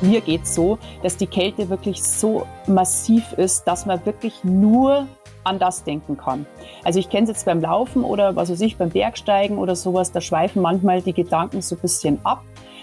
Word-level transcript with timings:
Mir 0.00 0.20
geht 0.20 0.44
es 0.44 0.54
so, 0.54 0.78
dass 1.02 1.16
die 1.16 1.26
Kälte 1.26 1.68
wirklich 1.70 2.02
so 2.02 2.46
massiv 2.66 3.32
ist, 3.32 3.64
dass 3.64 3.84
man 3.84 4.04
wirklich 4.06 4.44
nur 4.44 5.08
an 5.44 5.58
das 5.58 5.82
denken 5.82 6.16
kann. 6.16 6.46
Also 6.84 7.00
ich 7.00 7.08
kenne 7.08 7.24
es 7.24 7.30
jetzt 7.30 7.46
beim 7.46 7.60
Laufen 7.60 8.04
oder 8.04 8.36
was 8.36 8.50
weiß 8.50 8.60
ich, 8.60 8.76
beim 8.76 8.90
Bergsteigen 8.90 9.58
oder 9.58 9.74
sowas, 9.74 10.12
da 10.12 10.20
schweifen 10.20 10.62
manchmal 10.62 11.02
die 11.02 11.12
Gedanken 11.14 11.62
so 11.62 11.74
ein 11.74 11.80
bisschen 11.80 12.20
ab. 12.24 12.42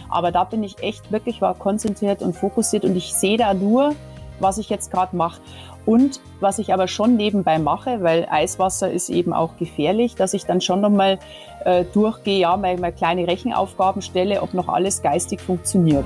Aber 0.10 0.32
da 0.32 0.44
bin 0.44 0.64
ich 0.64 0.82
echt 0.82 1.12
wirklich 1.12 1.42
war 1.42 1.56
konzentriert 1.56 2.22
und 2.22 2.36
fokussiert 2.36 2.84
und 2.84 2.96
ich 2.96 3.14
sehe 3.14 3.38
da 3.38 3.54
nur, 3.54 3.96
was 4.40 4.58
ich 4.58 4.70
jetzt 4.70 4.92
gerade 4.92 5.16
mache. 5.16 5.42
Und 5.86 6.20
was 6.40 6.58
ich 6.58 6.74
aber 6.74 6.88
schon 6.88 7.16
nebenbei 7.16 7.60
mache, 7.60 8.02
weil 8.02 8.28
Eiswasser 8.30 8.92
ist 8.92 9.10
eben 9.10 9.34
auch 9.34 9.56
gefährlich, 9.58 10.16
dass 10.16 10.34
ich 10.34 10.46
dann 10.46 10.60
schon 10.60 10.82
nochmal 10.82 11.20
äh, 11.64 11.86
durchgehe, 11.86 12.40
ja, 12.40 12.58
mal, 12.58 12.76
mal 12.78 12.92
kleine 12.92 13.28
Rechenaufgaben 13.28 14.02
stelle, 14.02 14.42
ob 14.42 14.56
noch 14.56 14.68
alles 14.68 15.04
geistig 15.04 15.42
funktioniert. 15.42 16.06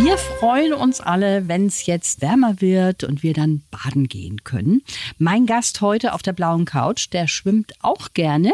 Wir 0.00 0.16
freuen 0.16 0.74
uns 0.74 1.00
alle, 1.00 1.48
wenn 1.48 1.66
es 1.66 1.86
jetzt 1.86 2.22
wärmer 2.22 2.60
wird 2.60 3.02
und 3.02 3.24
wir 3.24 3.34
dann 3.34 3.62
baden 3.72 4.06
gehen 4.06 4.44
können. 4.44 4.82
Mein 5.18 5.44
Gast 5.44 5.80
heute 5.80 6.12
auf 6.14 6.22
der 6.22 6.32
blauen 6.32 6.66
Couch, 6.66 7.08
der 7.12 7.26
schwimmt 7.26 7.72
auch 7.82 8.14
gerne, 8.14 8.52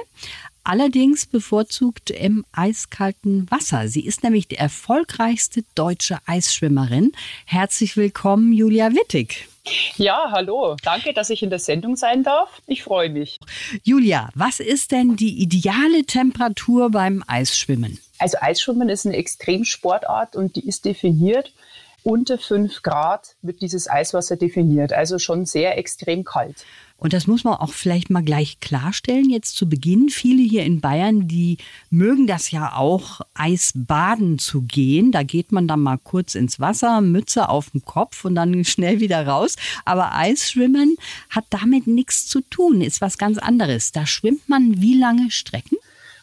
allerdings 0.64 1.26
bevorzugt 1.26 2.08
im 2.08 2.46
eiskalten 2.52 3.50
Wasser. 3.50 3.88
Sie 3.88 4.06
ist 4.06 4.24
nämlich 4.24 4.48
die 4.48 4.56
erfolgreichste 4.56 5.64
deutsche 5.74 6.16
Eisschwimmerin. 6.24 7.12
Herzlich 7.44 7.98
willkommen, 7.98 8.54
Julia 8.54 8.90
Wittig. 8.92 9.46
Ja, 9.96 10.30
hallo. 10.30 10.76
Danke, 10.82 11.12
dass 11.12 11.28
ich 11.28 11.42
in 11.42 11.50
der 11.50 11.58
Sendung 11.58 11.96
sein 11.96 12.22
darf. 12.22 12.62
Ich 12.66 12.82
freue 12.82 13.10
mich. 13.10 13.38
Julia, 13.82 14.30
was 14.34 14.60
ist 14.60 14.92
denn 14.92 15.16
die 15.16 15.42
ideale 15.42 16.06
Temperatur 16.06 16.90
beim 16.90 17.22
Eisschwimmen? 17.26 17.98
Also 18.18 18.38
Eisschwimmen 18.40 18.88
ist 18.88 19.06
eine 19.06 19.16
Extremsportart 19.16 20.36
und 20.36 20.56
die 20.56 20.66
ist 20.66 20.84
definiert. 20.84 21.52
Unter 22.02 22.36
5 22.36 22.82
Grad 22.82 23.34
wird 23.40 23.62
dieses 23.62 23.88
Eiswasser 23.88 24.36
definiert, 24.36 24.92
also 24.92 25.18
schon 25.18 25.46
sehr 25.46 25.78
extrem 25.78 26.22
kalt. 26.22 26.64
Und 26.96 27.12
das 27.12 27.26
muss 27.26 27.44
man 27.44 27.54
auch 27.54 27.72
vielleicht 27.72 28.08
mal 28.08 28.22
gleich 28.22 28.60
klarstellen, 28.60 29.28
jetzt 29.28 29.56
zu 29.56 29.68
Beginn. 29.68 30.10
Viele 30.10 30.42
hier 30.42 30.64
in 30.64 30.80
Bayern, 30.80 31.26
die 31.28 31.58
mögen 31.90 32.26
das 32.26 32.50
ja 32.50 32.76
auch, 32.76 33.20
Eisbaden 33.34 34.38
zu 34.38 34.62
gehen. 34.62 35.12
Da 35.12 35.22
geht 35.22 35.50
man 35.50 35.66
dann 35.66 35.80
mal 35.80 35.98
kurz 35.98 36.34
ins 36.34 36.60
Wasser, 36.60 37.00
Mütze 37.00 37.48
auf 37.48 37.70
dem 37.70 37.84
Kopf 37.84 38.24
und 38.24 38.34
dann 38.36 38.64
schnell 38.66 39.00
wieder 39.00 39.26
raus. 39.26 39.56
Aber 39.84 40.14
Eisschwimmen 40.14 40.96
hat 41.30 41.46
damit 41.50 41.86
nichts 41.86 42.26
zu 42.26 42.42
tun, 42.42 42.80
ist 42.80 43.00
was 43.00 43.18
ganz 43.18 43.38
anderes. 43.38 43.92
Da 43.92 44.06
schwimmt 44.06 44.48
man 44.48 44.80
wie 44.80 44.98
lange 44.98 45.30
Strecken? 45.30 45.76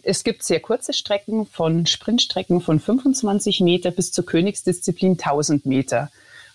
Es 0.04 0.24
gibt 0.24 0.44
sehr 0.44 0.60
kurze 0.60 0.94
Strecken 0.94 1.46
von 1.46 1.86
Sprintstrecken 1.86 2.62
von 2.62 2.80
25 2.80 3.62
Meter 3.62 3.92
bis 3.92 4.12
zur 4.12 4.26
Königsdisziplin 4.26 5.14
1000 5.14 5.66
Meter. 5.66 6.10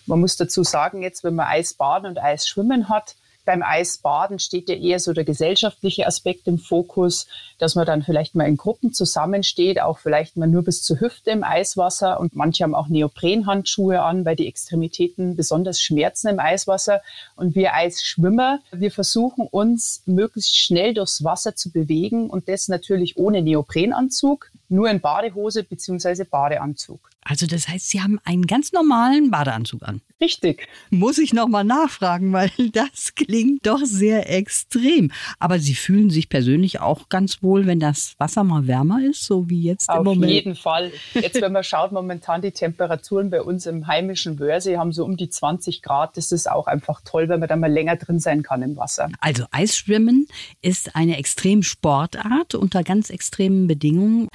Man 0.05 0.19
muss 0.19 0.37
dazu 0.37 0.63
sagen, 0.63 1.01
jetzt, 1.01 1.23
wenn 1.23 1.35
man 1.35 1.47
Eisbaden 1.47 2.09
und 2.09 2.19
Eisschwimmen 2.19 2.89
hat, 2.89 3.15
beim 3.45 3.63
Eisbaden 3.63 4.39
steht 4.39 4.67
ja 4.67 4.75
eher 4.75 4.99
so 4.99 5.13
der 5.13 5.23
gesellschaftliche 5.23 6.05
Aspekt 6.05 6.47
im 6.47 6.59
Fokus, 6.59 7.27
dass 7.57 7.75
man 7.75 7.85
dann 7.85 8.03
vielleicht 8.03 8.35
mal 8.35 8.47
in 8.47 8.57
Gruppen 8.57 8.93
zusammensteht, 8.93 9.81
auch 9.81 9.99
vielleicht 9.99 10.37
mal 10.37 10.47
nur 10.47 10.63
bis 10.63 10.83
zur 10.83 10.99
Hüfte 10.99 11.31
im 11.31 11.43
Eiswasser 11.43 12.19
und 12.19 12.35
manche 12.35 12.63
haben 12.63 12.75
auch 12.75 12.87
Neoprenhandschuhe 12.87 14.01
an, 14.01 14.25
weil 14.25 14.35
die 14.35 14.47
Extremitäten 14.47 15.35
besonders 15.35 15.81
schmerzen 15.81 16.27
im 16.27 16.39
Eiswasser. 16.39 17.01
Und 17.35 17.55
wir 17.55 17.73
Eisschwimmer, 17.73 18.59
wir 18.71 18.91
versuchen 18.91 19.47
uns 19.47 20.03
möglichst 20.05 20.57
schnell 20.57 20.93
durchs 20.93 21.23
Wasser 21.23 21.55
zu 21.55 21.71
bewegen 21.71 22.29
und 22.29 22.47
das 22.47 22.67
natürlich 22.67 23.17
ohne 23.17 23.41
Neoprenanzug, 23.41 24.51
nur 24.69 24.89
in 24.89 24.99
Badehose 24.99 25.63
bzw. 25.63 26.25
Badeanzug. 26.25 27.09
Also 27.29 27.45
das 27.45 27.67
heißt, 27.67 27.89
Sie 27.89 28.01
haben 28.01 28.19
einen 28.23 28.47
ganz 28.47 28.71
normalen 28.71 29.31
Badeanzug 29.31 29.83
an. 29.83 30.01
Richtig. 30.21 30.67
Muss 30.89 31.17
ich 31.17 31.33
nochmal 31.33 31.65
nachfragen, 31.65 32.31
weil 32.31 32.51
das 32.71 33.15
klingt 33.15 33.65
doch 33.67 33.81
sehr 33.83 34.33
extrem. 34.33 35.11
Aber 35.37 35.59
Sie 35.59 35.75
fühlen 35.75 36.09
sich 36.09 36.29
persönlich 36.29 36.79
auch 36.79 37.09
ganz 37.09 37.43
wohl, 37.43 37.46
wenn 37.55 37.79
das 37.79 38.15
Wasser 38.17 38.43
mal 38.43 38.67
wärmer 38.67 39.03
ist, 39.03 39.25
so 39.25 39.49
wie 39.49 39.61
jetzt 39.61 39.89
Auf 39.89 39.99
im 39.99 40.03
Moment. 40.03 40.25
Auf 40.25 40.29
jeden 40.29 40.55
Fall. 40.55 40.91
Jetzt, 41.13 41.41
wenn 41.41 41.51
man 41.51 41.63
schaut, 41.63 41.91
momentan 41.91 42.41
die 42.41 42.51
Temperaturen 42.51 43.29
bei 43.29 43.41
uns 43.41 43.65
im 43.65 43.87
heimischen 43.87 44.39
Wörsee 44.39 44.77
haben 44.77 44.91
so 44.91 45.05
um 45.05 45.17
die 45.17 45.29
20 45.29 45.81
Grad. 45.81 46.17
Das 46.17 46.31
ist 46.31 46.49
auch 46.49 46.67
einfach 46.67 47.01
toll, 47.03 47.29
wenn 47.29 47.39
man 47.39 47.49
da 47.49 47.55
mal 47.55 47.71
länger 47.71 47.95
drin 47.95 48.19
sein 48.19 48.43
kann 48.43 48.61
im 48.61 48.77
Wasser. 48.77 49.09
Also 49.19 49.45
Eisschwimmen 49.51 50.27
ist 50.61 50.95
eine 50.95 51.17
Extremsportart 51.17 52.55
unter 52.55 52.83
ganz 52.83 53.09
extremen 53.09 53.67
Bedingungen. 53.67 54.27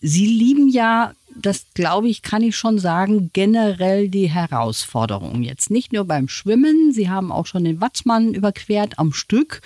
Sie 0.00 0.26
lieben 0.26 0.68
ja, 0.68 1.12
das 1.40 1.66
glaube 1.74 2.08
ich, 2.08 2.22
kann 2.22 2.42
ich 2.42 2.56
schon 2.56 2.78
sagen, 2.78 3.30
generell 3.32 4.08
die 4.08 4.28
Herausforderung. 4.28 5.42
Jetzt 5.42 5.70
nicht 5.70 5.92
nur 5.92 6.04
beim 6.04 6.28
Schwimmen, 6.28 6.92
Sie 6.92 7.08
haben 7.08 7.30
auch 7.30 7.46
schon 7.46 7.64
den 7.64 7.80
Watzmann 7.80 8.34
überquert 8.34 8.98
am 8.98 9.12
Stück 9.12 9.60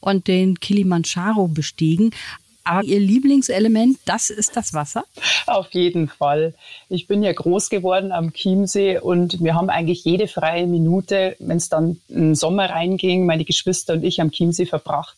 und 0.00 0.28
den 0.28 0.60
Kilimanjaro 0.60 1.48
bestiegen. 1.48 2.10
Aber 2.64 2.84
Ihr 2.84 3.00
Lieblingselement, 3.00 3.98
das 4.04 4.30
ist 4.30 4.56
das 4.56 4.74
Wasser? 4.74 5.04
Auf 5.46 5.72
jeden 5.72 6.08
Fall. 6.08 6.54
Ich 6.88 7.06
bin 7.06 7.22
ja 7.22 7.32
groß 7.32 7.70
geworden 7.70 8.12
am 8.12 8.32
Chiemsee 8.32 8.98
und 8.98 9.42
wir 9.42 9.54
haben 9.54 9.70
eigentlich 9.70 10.04
jede 10.04 10.28
freie 10.28 10.66
Minute, 10.66 11.36
wenn 11.38 11.56
es 11.56 11.68
dann 11.68 12.00
im 12.08 12.34
Sommer 12.34 12.70
reinging, 12.70 13.24
meine 13.26 13.44
Geschwister 13.44 13.94
und 13.94 14.04
ich 14.04 14.20
am 14.20 14.30
Chiemsee 14.30 14.66
verbracht. 14.66 15.16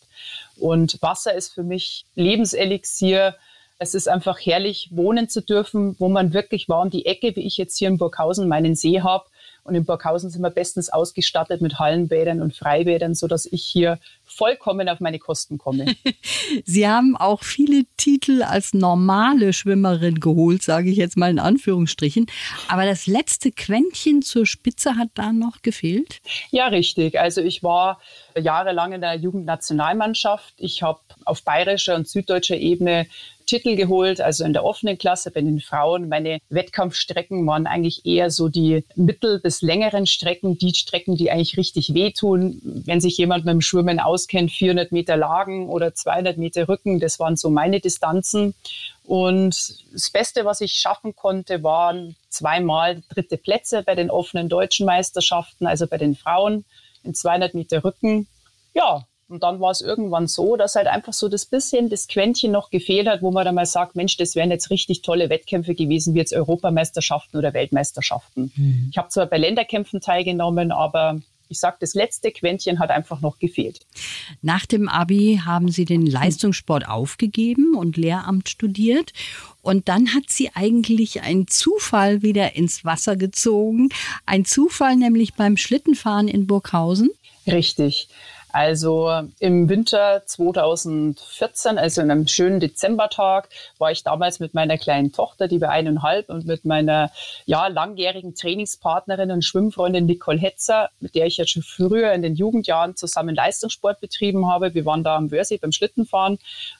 Und 0.57 0.97
Wasser 1.01 1.33
ist 1.33 1.53
für 1.53 1.63
mich 1.63 2.05
Lebenselixier 2.15 3.35
es 3.83 3.93
ist 3.95 4.07
einfach 4.07 4.39
herrlich, 4.39 4.89
wohnen 4.91 5.27
zu 5.29 5.41
dürfen, 5.41 5.95
wo 5.99 6.07
man 6.07 6.33
wirklich 6.33 6.69
war 6.69 6.81
um 6.81 6.89
die 6.89 7.05
Ecke, 7.05 7.35
wie 7.35 7.45
ich 7.45 7.57
jetzt 7.57 7.77
hier 7.77 7.89
in 7.89 7.97
Burghausen 7.97 8.47
meinen 8.47 8.75
See 8.75 9.01
habe. 9.01 9.25
Und 9.63 9.75
in 9.75 9.85
Burghausen 9.85 10.29
sind 10.29 10.41
wir 10.41 10.49
bestens 10.49 10.89
ausgestattet 10.89 11.61
mit 11.61 11.79
Hallenbädern 11.79 12.41
und 12.41 12.53
Freibädern, 12.53 13.15
sodass 13.15 13.45
ich 13.45 13.63
hier 13.63 13.97
vollkommen 14.25 14.89
auf 14.89 14.99
meine 14.99 15.19
Kosten 15.19 15.57
komme. 15.57 15.95
Sie 16.65 16.87
haben 16.87 17.15
auch 17.15 17.43
viele 17.43 17.85
Titel 17.95 18.43
als 18.43 18.73
normale 18.73 19.53
Schwimmerin 19.53 20.19
geholt, 20.19 20.63
sage 20.63 20.89
ich 20.89 20.97
jetzt 20.97 21.15
mal 21.15 21.31
in 21.31 21.39
Anführungsstrichen. 21.39 22.27
Aber 22.67 22.85
das 22.85 23.07
letzte 23.07 23.51
Quäntchen 23.51 24.21
zur 24.21 24.45
Spitze 24.45 24.97
hat 24.97 25.09
da 25.13 25.31
noch 25.31 25.61
gefehlt? 25.61 26.19
Ja, 26.51 26.67
richtig. 26.67 27.17
Also 27.17 27.41
ich 27.41 27.63
war 27.63 28.01
jahrelang 28.37 28.91
in 28.91 29.01
der 29.01 29.15
Jugendnationalmannschaft. 29.15 30.55
Ich 30.57 30.83
habe 30.83 30.99
auf 31.23 31.43
bayerischer 31.43 31.95
und 31.95 32.09
süddeutscher 32.09 32.57
Ebene 32.57 33.07
Titel 33.45 33.75
geholt, 33.75 34.21
also 34.21 34.43
in 34.43 34.53
der 34.53 34.63
offenen 34.63 34.97
Klasse 34.97 35.31
bei 35.31 35.41
den 35.41 35.59
Frauen. 35.59 36.09
Meine 36.09 36.39
Wettkampfstrecken 36.49 37.45
waren 37.45 37.67
eigentlich 37.67 38.05
eher 38.05 38.31
so 38.31 38.49
die 38.49 38.85
mittel- 38.95 39.39
bis 39.39 39.61
längeren 39.61 40.05
Strecken, 40.05 40.57
die 40.57 40.73
Strecken, 40.73 41.15
die 41.15 41.31
eigentlich 41.31 41.57
richtig 41.57 41.93
wehtun. 41.93 42.61
Wenn 42.63 43.01
sich 43.01 43.17
jemand 43.17 43.45
mit 43.45 43.53
dem 43.53 43.61
Schwimmen 43.61 43.99
auskennt, 43.99 44.51
400 44.51 44.91
Meter 44.91 45.17
Lagen 45.17 45.69
oder 45.69 45.93
200 45.93 46.37
Meter 46.37 46.67
Rücken, 46.67 46.99
das 46.99 47.19
waren 47.19 47.35
so 47.35 47.49
meine 47.49 47.79
Distanzen. 47.79 48.53
Und 49.05 49.55
das 49.91 50.09
Beste, 50.09 50.45
was 50.45 50.61
ich 50.61 50.73
schaffen 50.73 51.15
konnte, 51.15 51.63
waren 51.63 52.15
zweimal 52.29 53.01
dritte 53.09 53.37
Plätze 53.37 53.83
bei 53.83 53.95
den 53.95 54.09
offenen 54.09 54.49
deutschen 54.49 54.85
Meisterschaften, 54.85 55.67
also 55.67 55.87
bei 55.87 55.97
den 55.97 56.15
Frauen 56.15 56.65
in 57.03 57.13
200 57.13 57.53
Meter 57.53 57.83
Rücken. 57.83 58.27
Ja, 58.73 59.05
und 59.33 59.41
dann 59.41 59.59
war 59.59 59.71
es 59.71 59.81
irgendwann 59.81 60.27
so, 60.27 60.55
dass 60.55 60.75
halt 60.75 60.87
einfach 60.87 61.11
so 61.11 61.27
das 61.27 61.45
bisschen, 61.45 61.89
das 61.89 62.07
Quäntchen 62.07 62.51
noch 62.51 62.69
gefehlt 62.69 63.07
hat, 63.07 63.23
wo 63.23 63.31
man 63.31 63.43
dann 63.43 63.55
mal 63.55 63.65
sagt, 63.65 63.95
Mensch, 63.95 64.15
das 64.15 64.35
wären 64.35 64.51
jetzt 64.51 64.69
richtig 64.69 65.01
tolle 65.01 65.29
Wettkämpfe 65.29 65.73
gewesen, 65.73 66.13
wie 66.13 66.19
jetzt 66.19 66.33
Europameisterschaften 66.33 67.37
oder 67.37 67.53
Weltmeisterschaften. 67.53 68.51
Mhm. 68.55 68.87
Ich 68.91 68.97
habe 68.97 69.09
zwar 69.09 69.25
bei 69.25 69.39
Länderkämpfen 69.39 70.01
teilgenommen, 70.01 70.71
aber 70.71 71.19
ich 71.49 71.59
sage, 71.59 71.77
das 71.79 71.93
letzte 71.93 72.31
Quäntchen 72.31 72.79
hat 72.79 72.91
einfach 72.91 73.21
noch 73.21 73.39
gefehlt. 73.39 73.79
Nach 74.41 74.65
dem 74.65 74.87
Abi 74.87 75.41
haben 75.43 75.69
Sie 75.69 75.85
den 75.85 76.05
Leistungssport 76.05 76.87
aufgegeben 76.87 77.75
und 77.75 77.97
Lehramt 77.97 78.49
studiert. 78.49 79.13
Und 79.61 79.87
dann 79.87 80.13
hat 80.13 80.25
sie 80.27 80.49
eigentlich 80.53 81.21
einen 81.21 81.47
Zufall 81.47 82.21
wieder 82.21 82.55
ins 82.55 82.85
Wasser 82.85 83.15
gezogen. 83.15 83.89
Ein 84.25 84.45
Zufall 84.45 84.95
nämlich 84.95 85.33
beim 85.35 85.57
Schlittenfahren 85.57 86.27
in 86.27 86.47
Burghausen. 86.47 87.09
Richtig. 87.47 88.07
Also 88.53 89.09
im 89.39 89.67
Winter 89.67 90.21
2014, 90.27 91.79
also 91.79 92.01
in 92.01 92.11
einem 92.11 92.27
schönen 92.27 92.59
Dezembertag, 92.59 93.49
war 93.79 93.91
ich 93.91 94.03
damals 94.03 94.39
mit 94.39 94.53
meiner 94.53 94.77
kleinen 94.77 95.11
Tochter, 95.11 95.47
die 95.47 95.59
war 95.59 95.71
eineinhalb, 95.71 96.29
und 96.29 96.45
mit 96.45 96.63
meiner 96.63 97.09
ja, 97.47 97.65
langjährigen 97.65 98.35
Trainingspartnerin 98.35 99.31
und 99.31 99.43
Schwimmfreundin 99.43 100.05
Nicole 100.05 100.37
Hetzer, 100.37 100.91
mit 100.99 101.15
der 101.15 101.25
ich 101.25 101.37
ja 101.37 101.47
schon 101.47 101.63
früher 101.63 102.13
in 102.13 102.21
den 102.21 102.35
Jugendjahren 102.35 102.95
zusammen 102.95 103.33
Leistungssport 103.33 103.99
betrieben 103.99 104.47
habe. 104.47 104.75
Wir 104.75 104.85
waren 104.85 105.03
da 105.03 105.15
am 105.15 105.31
Wörsee 105.31 105.57
beim 105.57 105.71
Schlittenfahren 105.71 106.37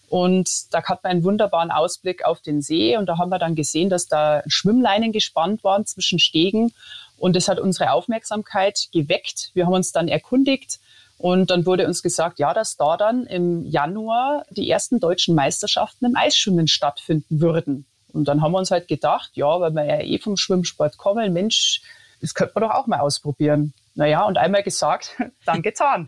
und 0.09 0.71
da 0.75 0.83
hat 0.83 1.03
man 1.03 1.13
einen 1.13 1.23
wunderbaren 1.23 1.71
Ausblick 1.71 2.23
auf 2.23 2.39
den 2.41 2.61
See 2.61 2.97
und 2.97 3.07
da 3.07 3.17
haben 3.17 3.29
wir 3.29 3.39
dann 3.39 3.55
gesehen, 3.55 3.89
dass 3.89 4.05
da 4.05 4.43
Schwimmleinen 4.45 5.11
gespannt 5.11 5.63
waren 5.63 5.87
zwischen 5.87 6.19
Stegen 6.19 6.71
und 7.17 7.35
das 7.35 7.47
hat 7.47 7.59
unsere 7.59 7.93
Aufmerksamkeit 7.93 8.89
geweckt. 8.91 9.49
Wir 9.55 9.65
haben 9.65 9.73
uns 9.73 9.91
dann 9.91 10.07
erkundigt, 10.07 10.79
und 11.23 11.51
dann 11.51 11.65
wurde 11.65 11.87
uns 11.87 12.03
gesagt, 12.03 12.37
ja, 12.37 12.53
dass 12.53 12.75
da 12.75 12.97
dann 12.97 13.25
im 13.25 13.63
Januar 13.63 14.43
die 14.49 14.69
ersten 14.69 14.99
deutschen 14.99 15.35
Meisterschaften 15.35 16.03
im 16.03 16.17
Eisschwimmen 16.17 16.67
stattfinden 16.67 17.39
würden. 17.39 17.85
Und 18.11 18.27
dann 18.27 18.41
haben 18.41 18.51
wir 18.51 18.57
uns 18.57 18.71
halt 18.71 18.89
gedacht, 18.89 19.31
ja, 19.35 19.61
weil 19.61 19.71
wir 19.71 19.85
ja 19.85 20.01
eh 20.01 20.19
vom 20.19 20.35
Schwimmsport 20.35 20.97
kommen, 20.97 21.31
Mensch, 21.31 21.81
das 22.19 22.33
könnte 22.33 22.51
man 22.55 22.67
doch 22.67 22.75
auch 22.75 22.87
mal 22.87 22.99
ausprobieren. 22.99 23.73
Naja, 23.95 24.23
und 24.25 24.37
einmal 24.37 24.63
gesagt, 24.63 25.15
dann 25.45 25.61
getan. 25.61 26.07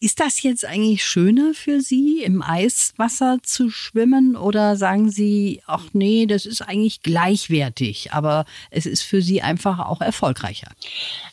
Ist 0.00 0.18
das 0.18 0.42
jetzt 0.42 0.64
eigentlich 0.64 1.04
schöner 1.04 1.52
für 1.54 1.80
Sie, 1.80 2.22
im 2.24 2.42
Eiswasser 2.42 3.38
zu 3.42 3.70
schwimmen? 3.70 4.36
Oder 4.36 4.76
sagen 4.76 5.10
Sie, 5.10 5.62
ach 5.66 5.84
nee, 5.92 6.26
das 6.26 6.46
ist 6.46 6.62
eigentlich 6.62 7.02
gleichwertig, 7.02 8.12
aber 8.12 8.44
es 8.70 8.86
ist 8.86 9.02
für 9.02 9.22
Sie 9.22 9.40
einfach 9.40 9.78
auch 9.78 10.00
erfolgreicher? 10.00 10.68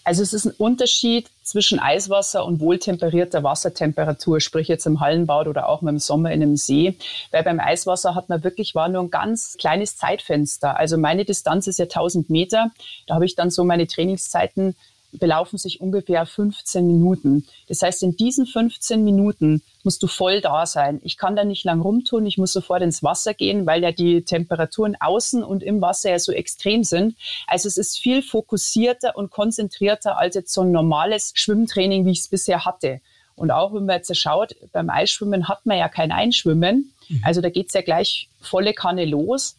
Also 0.04 0.22
es 0.22 0.34
ist 0.34 0.46
ein 0.46 0.54
Unterschied 0.58 1.30
zwischen 1.50 1.80
Eiswasser 1.80 2.46
und 2.46 2.60
wohltemperierter 2.60 3.44
Wassertemperatur, 3.44 4.40
sprich 4.40 4.68
jetzt 4.68 4.86
im 4.86 5.00
Hallenbad 5.00 5.48
oder 5.48 5.68
auch 5.68 5.82
im 5.82 5.98
Sommer 5.98 6.32
in 6.32 6.44
einem 6.44 6.58
See. 6.58 6.96
Weil 7.32 7.44
beim 7.44 7.60
Eiswasser 7.60 8.14
hat 8.14 8.30
man 8.30 8.44
wirklich, 8.44 8.76
war 8.76 8.88
nur 8.88 9.02
ein 9.02 9.10
ganz 9.10 9.56
kleines 9.58 9.98
Zeitfenster. 9.98 10.78
Also 10.78 11.00
meine 11.00 11.26
Distanz 11.26 11.66
ist 11.66 11.80
ja 11.80 11.86
1000 11.86 12.30
Meter. 12.30 12.70
Da 13.08 13.16
habe 13.16 13.26
ich 13.26 13.36
dann 13.36 13.50
so 13.50 13.64
meine 13.64 13.88
Trainingszeiten 13.88 14.76
belaufen 15.12 15.58
sich 15.58 15.82
ungefähr 15.82 16.26
15 16.26 16.86
Minuten. 16.86 17.48
Das 17.68 17.82
heißt, 17.82 18.04
in 18.04 18.16
diesen 18.16 18.46
15 18.46 19.04
Minuten 19.04 19.62
musst 19.84 20.04
du 20.04 20.08
voll 20.08 20.42
da 20.42 20.66
sein. 20.66 21.00
Ich 21.04 21.18
kann 21.18 21.36
da 21.36 21.44
nicht 21.44 21.64
lang 21.64 21.82
rumtun, 21.82 22.26
ich 22.26 22.38
muss 22.38 22.54
sofort 22.54 22.82
ins 22.82 23.02
Wasser 23.02 23.34
gehen, 23.34 23.66
weil 23.66 23.82
ja 23.82 23.92
die 23.92 24.22
Temperaturen 24.22 24.96
außen 25.00 25.44
und 25.44 25.64
im 25.64 25.82
Wasser 25.82 26.12
ja 26.12 26.20
so 26.20 26.32
extrem 26.32 26.84
sind. 26.84 27.16
Also 27.48 27.68
es 27.68 27.78
ist 27.78 27.98
viel 27.98 28.22
fokussierter 28.22 29.18
und 29.18 29.32
konzentrierter 29.32 30.18
als 30.18 30.36
jetzt 30.36 30.54
so 30.54 30.62
ein 30.62 30.72
normales 30.72 31.32
Schwimmtraining, 31.36 32.06
wie 32.06 32.12
ich 32.12 32.20
es 32.20 32.28
bisher 32.28 32.66
hatte. 32.66 33.02
Und 33.36 33.52
auch 33.52 33.74
wenn 33.74 33.86
man 33.86 33.96
jetzt 33.96 34.16
schaut, 34.18 34.54
beim 34.74 34.90
Eisschwimmen 34.90 35.48
hat 35.48 35.66
man 35.66 35.78
ja 35.78 35.88
kein 35.88 36.12
Einschwimmen. 36.12 36.94
Mhm. 37.08 37.22
Also 37.24 37.40
da 37.42 37.50
geht's 37.50 37.74
ja 37.74 37.82
gleich 37.82 38.28
volle 38.42 38.74
Kanne 38.74 39.06
los. 39.06 39.56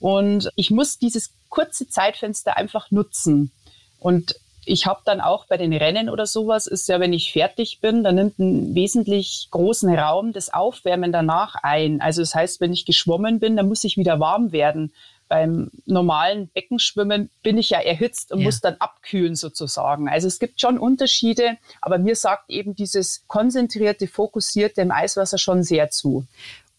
Und 0.00 0.50
ich 0.56 0.70
muss 0.70 0.98
dieses 0.98 1.30
kurze 1.48 1.88
Zeitfenster 1.88 2.56
einfach 2.56 2.90
nutzen. 2.90 3.52
Und 4.00 4.34
ich 4.64 4.86
habe 4.86 5.00
dann 5.04 5.20
auch 5.20 5.46
bei 5.46 5.56
den 5.56 5.72
Rennen 5.72 6.08
oder 6.10 6.26
sowas, 6.26 6.66
ist 6.66 6.88
ja, 6.88 7.00
wenn 7.00 7.12
ich 7.12 7.32
fertig 7.32 7.80
bin, 7.80 8.04
dann 8.04 8.16
nimmt 8.16 8.38
einen 8.38 8.74
wesentlich 8.74 9.48
großen 9.50 9.92
Raum 9.94 10.32
das 10.32 10.52
Aufwärmen 10.52 11.12
danach 11.12 11.56
ein. 11.62 12.00
Also 12.00 12.22
das 12.22 12.34
heißt, 12.34 12.60
wenn 12.60 12.72
ich 12.72 12.84
geschwommen 12.84 13.40
bin, 13.40 13.56
dann 13.56 13.68
muss 13.68 13.84
ich 13.84 13.96
wieder 13.96 14.20
warm 14.20 14.52
werden. 14.52 14.92
Beim 15.28 15.70
normalen 15.86 16.48
Beckenschwimmen 16.48 17.30
bin 17.44 17.56
ich 17.56 17.70
ja 17.70 17.78
erhitzt 17.78 18.32
und 18.32 18.40
ja. 18.40 18.46
muss 18.46 18.60
dann 18.60 18.74
abkühlen 18.80 19.36
sozusagen. 19.36 20.08
Also 20.08 20.26
es 20.26 20.40
gibt 20.40 20.60
schon 20.60 20.76
Unterschiede, 20.76 21.56
aber 21.80 21.98
mir 21.98 22.16
sagt 22.16 22.50
eben 22.50 22.74
dieses 22.74 23.22
konzentrierte, 23.28 24.08
fokussierte 24.08 24.80
im 24.80 24.90
Eiswasser 24.90 25.38
schon 25.38 25.62
sehr 25.62 25.90
zu. 25.90 26.26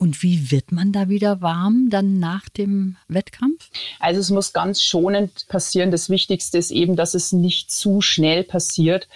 Und 0.01 0.23
wie 0.23 0.49
wird 0.49 0.71
man 0.71 0.91
da 0.91 1.09
wieder 1.09 1.41
warm 1.41 1.91
dann 1.91 2.17
nach 2.17 2.49
dem 2.49 2.97
Wettkampf? 3.07 3.69
Also 3.99 4.19
es 4.19 4.31
muss 4.31 4.51
ganz 4.51 4.81
schonend 4.81 5.47
passieren. 5.47 5.91
Das 5.91 6.09
Wichtigste 6.09 6.57
ist 6.57 6.71
eben, 6.71 6.95
dass 6.95 7.13
es 7.13 7.33
nicht 7.33 7.69
zu 7.69 8.01
schnell 8.01 8.43
passiert. 8.43 9.07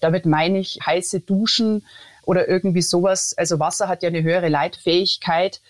Damit 0.00 0.26
meine 0.26 0.58
ich 0.58 0.80
heiße 0.84 1.20
Duschen 1.20 1.86
oder 2.24 2.46
irgendwie 2.46 2.82
sowas. 2.82 3.32
Also 3.38 3.58
Wasser 3.58 3.88
hat 3.88 4.02
ja 4.02 4.10
eine 4.10 4.22
höhere 4.22 4.50
Leitfähigkeit. 4.50 5.62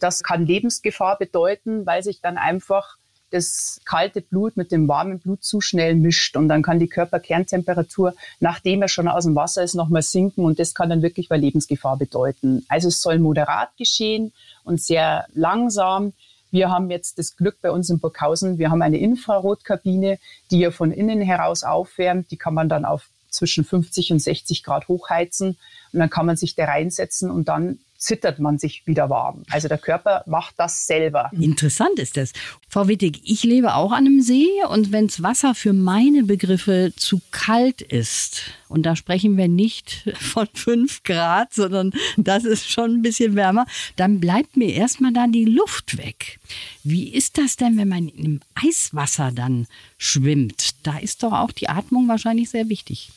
Das 0.00 0.22
kann 0.22 0.46
Lebensgefahr 0.46 1.18
bedeuten, 1.18 1.84
weil 1.84 2.02
sich 2.02 2.22
dann 2.22 2.38
einfach 2.38 2.96
das 3.32 3.80
kalte 3.84 4.20
Blut 4.20 4.56
mit 4.56 4.72
dem 4.72 4.88
warmen 4.88 5.18
Blut 5.18 5.42
zu 5.42 5.60
schnell 5.60 5.94
mischt 5.94 6.36
und 6.36 6.48
dann 6.48 6.62
kann 6.62 6.78
die 6.78 6.88
Körperkerntemperatur, 6.88 8.14
nachdem 8.40 8.82
er 8.82 8.88
schon 8.88 9.08
aus 9.08 9.24
dem 9.24 9.34
Wasser 9.34 9.62
ist, 9.62 9.74
nochmal 9.74 10.02
sinken 10.02 10.44
und 10.44 10.58
das 10.58 10.74
kann 10.74 10.90
dann 10.90 11.02
wirklich 11.02 11.28
bei 11.28 11.36
Lebensgefahr 11.36 11.96
bedeuten. 11.96 12.64
Also 12.68 12.88
es 12.88 13.00
soll 13.00 13.18
moderat 13.18 13.76
geschehen 13.76 14.32
und 14.64 14.80
sehr 14.80 15.26
langsam. 15.34 16.12
Wir 16.50 16.70
haben 16.70 16.90
jetzt 16.90 17.18
das 17.18 17.36
Glück 17.36 17.56
bei 17.62 17.70
uns 17.70 17.88
in 17.88 17.98
Burghausen, 17.98 18.58
wir 18.58 18.70
haben 18.70 18.82
eine 18.82 18.98
Infrarotkabine, 18.98 20.18
die 20.50 20.58
ja 20.58 20.70
von 20.70 20.92
innen 20.92 21.22
heraus 21.22 21.64
aufwärmt. 21.64 22.30
Die 22.30 22.36
kann 22.36 22.52
man 22.54 22.68
dann 22.68 22.84
auf 22.84 23.08
zwischen 23.30 23.64
50 23.64 24.12
und 24.12 24.18
60 24.18 24.62
Grad 24.62 24.88
hochheizen 24.88 25.56
und 25.92 25.98
dann 25.98 26.10
kann 26.10 26.26
man 26.26 26.36
sich 26.36 26.54
da 26.54 26.66
reinsetzen 26.66 27.30
und 27.30 27.48
dann 27.48 27.78
zittert 28.02 28.38
man 28.38 28.58
sich 28.58 28.86
wieder 28.86 29.08
warm. 29.10 29.44
Also 29.50 29.68
der 29.68 29.78
Körper 29.78 30.22
macht 30.26 30.54
das 30.58 30.86
selber. 30.86 31.30
Interessant 31.32 31.98
ist 31.98 32.16
das. 32.16 32.32
Frau 32.68 32.88
Wittig, 32.88 33.20
ich 33.24 33.44
lebe 33.44 33.74
auch 33.74 33.92
an 33.92 34.06
einem 34.06 34.20
See 34.20 34.48
und 34.68 34.92
wenn 34.92 35.06
das 35.06 35.22
Wasser 35.22 35.54
für 35.54 35.72
meine 35.72 36.24
Begriffe 36.24 36.92
zu 36.96 37.20
kalt 37.30 37.80
ist, 37.80 38.42
und 38.72 38.84
da 38.84 38.96
sprechen 38.96 39.36
wir 39.36 39.48
nicht 39.48 40.08
von 40.18 40.48
fünf 40.54 41.02
Grad, 41.02 41.52
sondern 41.52 41.92
das 42.16 42.44
ist 42.44 42.70
schon 42.70 42.94
ein 42.94 43.02
bisschen 43.02 43.36
wärmer, 43.36 43.66
dann 43.96 44.18
bleibt 44.18 44.56
mir 44.56 44.72
erstmal 44.72 45.12
da 45.12 45.26
die 45.26 45.44
Luft 45.44 45.98
weg. 45.98 46.38
Wie 46.82 47.08
ist 47.08 47.38
das 47.38 47.56
denn, 47.56 47.76
wenn 47.76 47.88
man 47.88 48.08
im 48.08 48.40
Eiswasser 48.54 49.30
dann 49.32 49.66
schwimmt? 49.98 50.74
Da 50.82 50.98
ist 50.98 51.22
doch 51.22 51.32
auch 51.32 51.52
die 51.52 51.68
Atmung 51.68 52.08
wahrscheinlich 52.08 52.50
sehr 52.50 52.68
wichtig. 52.68 53.10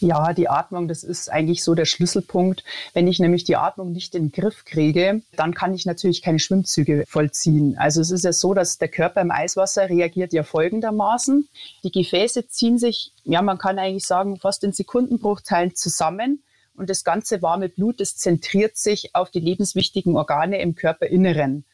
Ja, 0.00 0.32
die 0.32 0.48
Atmung, 0.48 0.88
das 0.88 1.04
ist 1.04 1.30
eigentlich 1.30 1.62
so 1.62 1.74
der 1.74 1.84
Schlüsselpunkt. 1.84 2.64
Wenn 2.92 3.06
ich 3.06 3.20
nämlich 3.20 3.44
die 3.44 3.56
Atmung 3.56 3.92
nicht 3.92 4.14
in 4.14 4.30
den 4.30 4.32
Griff 4.32 4.64
kriege, 4.64 5.22
dann 5.36 5.54
kann 5.54 5.74
ich 5.74 5.86
natürlich 5.86 6.22
keine 6.22 6.38
Schwimmzüge 6.38 7.04
vollziehen. 7.06 7.76
Also 7.78 8.00
es 8.00 8.10
ist 8.10 8.24
ja 8.24 8.32
so, 8.32 8.54
dass 8.54 8.78
der 8.78 8.88
Körper 8.88 9.20
im 9.20 9.30
Eiswasser 9.30 9.88
reagiert 9.88 10.32
ja 10.32 10.42
folgendermaßen. 10.42 11.48
Die 11.84 11.92
Gefäße 11.92 12.48
ziehen 12.48 12.78
sich, 12.78 13.12
ja, 13.24 13.42
man 13.42 13.58
kann 13.58 13.78
eigentlich 13.78 14.06
sagen, 14.06 14.38
fast 14.38 14.64
in 14.64 14.72
Sekundenbruchteilen 14.72 15.74
zusammen. 15.74 16.42
Und 16.74 16.88
das 16.88 17.04
ganze 17.04 17.42
warme 17.42 17.68
Blut, 17.68 18.00
das 18.00 18.16
zentriert 18.16 18.76
sich 18.76 19.14
auf 19.14 19.30
die 19.30 19.40
lebenswichtigen 19.40 20.16
Organe 20.16 20.60
im 20.60 20.74
Körperinneren. 20.74 21.64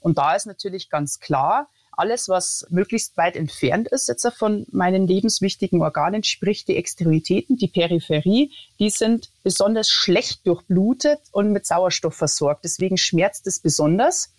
Und 0.00 0.18
da 0.18 0.34
ist 0.34 0.46
natürlich 0.46 0.90
ganz 0.90 1.20
klar, 1.20 1.68
alles, 1.94 2.28
was 2.28 2.66
möglichst 2.70 3.16
weit 3.16 3.36
entfernt 3.36 3.88
ist 3.88 4.08
jetzt 4.08 4.26
von 4.36 4.66
meinen 4.70 5.06
lebenswichtigen 5.06 5.82
Organen, 5.82 6.24
sprich 6.24 6.64
die 6.64 6.76
Extremitäten, 6.76 7.56
die 7.56 7.68
Peripherie, 7.68 8.50
die 8.78 8.90
sind 8.90 9.30
besonders 9.42 9.90
schlecht 9.90 10.46
durchblutet 10.46 11.20
und 11.32 11.52
mit 11.52 11.66
Sauerstoff 11.66 12.14
versorgt. 12.14 12.64
Deswegen 12.64 12.96
schmerzt 12.96 13.46
es 13.46 13.60
besonders. 13.60 14.32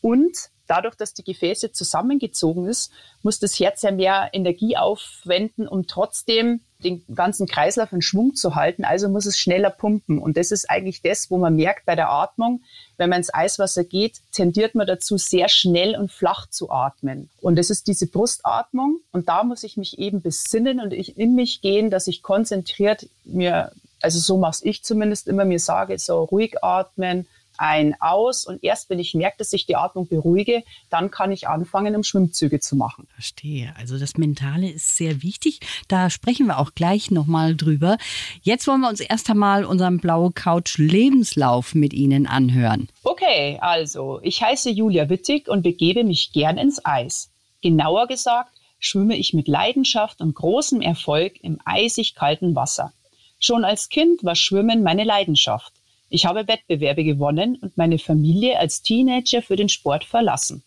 Und 0.00 0.50
dadurch, 0.68 0.94
dass 0.94 1.14
die 1.14 1.24
Gefäße 1.24 1.72
zusammengezogen 1.72 2.66
ist, 2.66 2.92
muss 3.22 3.38
das 3.38 3.58
Herz 3.58 3.82
ja 3.82 3.90
mehr 3.90 4.30
Energie 4.32 4.76
aufwenden, 4.76 5.66
um 5.66 5.86
trotzdem 5.86 6.60
den 6.84 7.04
ganzen 7.12 7.48
Kreislauf 7.48 7.92
in 7.92 8.02
Schwung 8.02 8.36
zu 8.36 8.54
halten. 8.54 8.84
Also 8.84 9.08
muss 9.08 9.26
es 9.26 9.36
schneller 9.36 9.70
pumpen. 9.70 10.18
Und 10.18 10.36
das 10.36 10.52
ist 10.52 10.70
eigentlich 10.70 11.02
das, 11.02 11.30
wo 11.30 11.38
man 11.38 11.56
merkt 11.56 11.86
bei 11.86 11.96
der 11.96 12.10
Atmung, 12.10 12.62
wenn 12.96 13.10
man 13.10 13.18
ins 13.18 13.34
Eiswasser 13.34 13.82
geht, 13.82 14.20
tendiert 14.30 14.76
man 14.76 14.86
dazu, 14.86 15.16
sehr 15.16 15.48
schnell 15.48 15.96
und 15.96 16.12
flach 16.12 16.48
zu 16.48 16.70
atmen. 16.70 17.30
Und 17.40 17.56
das 17.56 17.70
ist 17.70 17.88
diese 17.88 18.06
Brustatmung. 18.06 19.00
Und 19.10 19.28
da 19.28 19.42
muss 19.42 19.64
ich 19.64 19.76
mich 19.76 19.98
eben 19.98 20.22
besinnen 20.22 20.78
und 20.80 20.92
ich 20.92 21.18
in 21.18 21.34
mich 21.34 21.62
gehen, 21.62 21.90
dass 21.90 22.06
ich 22.06 22.22
konzentriert 22.22 23.08
mir, 23.24 23.72
also 24.00 24.20
so 24.20 24.38
mache 24.38 24.60
ich 24.62 24.84
zumindest 24.84 25.26
immer, 25.26 25.44
mir 25.44 25.58
sage, 25.58 25.98
so 25.98 26.22
ruhig 26.22 26.62
atmen, 26.62 27.26
ein, 27.58 27.94
aus 28.00 28.46
und 28.46 28.62
erst 28.62 28.90
wenn 28.90 28.98
ich 28.98 29.14
merke, 29.14 29.38
dass 29.38 29.52
ich 29.52 29.66
die 29.66 29.76
Atmung 29.76 30.08
beruhige, 30.08 30.62
dann 30.90 31.10
kann 31.10 31.32
ich 31.32 31.48
anfangen, 31.48 31.94
um 31.94 32.02
Schwimmzüge 32.02 32.60
zu 32.60 32.76
machen. 32.76 33.06
Verstehe. 33.12 33.74
Also 33.76 33.98
das 33.98 34.16
Mentale 34.16 34.70
ist 34.70 34.96
sehr 34.96 35.22
wichtig. 35.22 35.60
Da 35.88 36.10
sprechen 36.10 36.46
wir 36.46 36.58
auch 36.58 36.74
gleich 36.74 37.10
nochmal 37.10 37.56
drüber. 37.56 37.98
Jetzt 38.42 38.66
wollen 38.66 38.80
wir 38.80 38.88
uns 38.88 39.00
erst 39.00 39.28
einmal 39.30 39.64
unseren 39.64 39.98
Blaue 39.98 40.32
Couch 40.32 40.78
Lebenslauf 40.78 41.74
mit 41.74 41.92
Ihnen 41.92 42.26
anhören. 42.26 42.88
Okay, 43.02 43.58
also 43.60 44.20
ich 44.22 44.42
heiße 44.42 44.70
Julia 44.70 45.08
Wittig 45.08 45.48
und 45.48 45.62
begebe 45.62 46.04
mich 46.04 46.32
gern 46.32 46.58
ins 46.58 46.84
Eis. 46.84 47.30
Genauer 47.60 48.06
gesagt 48.06 48.58
schwimme 48.78 49.16
ich 49.16 49.34
mit 49.34 49.48
Leidenschaft 49.48 50.20
und 50.20 50.34
großem 50.34 50.80
Erfolg 50.80 51.42
im 51.42 51.58
eisig 51.64 52.14
kalten 52.14 52.54
Wasser. 52.54 52.92
Schon 53.40 53.64
als 53.64 53.88
Kind 53.88 54.24
war 54.24 54.34
Schwimmen 54.34 54.82
meine 54.82 55.04
Leidenschaft. 55.04 55.72
Ich 56.10 56.24
habe 56.24 56.48
Wettbewerbe 56.48 57.04
gewonnen 57.04 57.56
und 57.56 57.76
meine 57.76 57.98
Familie 57.98 58.58
als 58.58 58.82
Teenager 58.82 59.42
für 59.42 59.56
den 59.56 59.68
Sport 59.68 60.04
verlassen. 60.04 60.62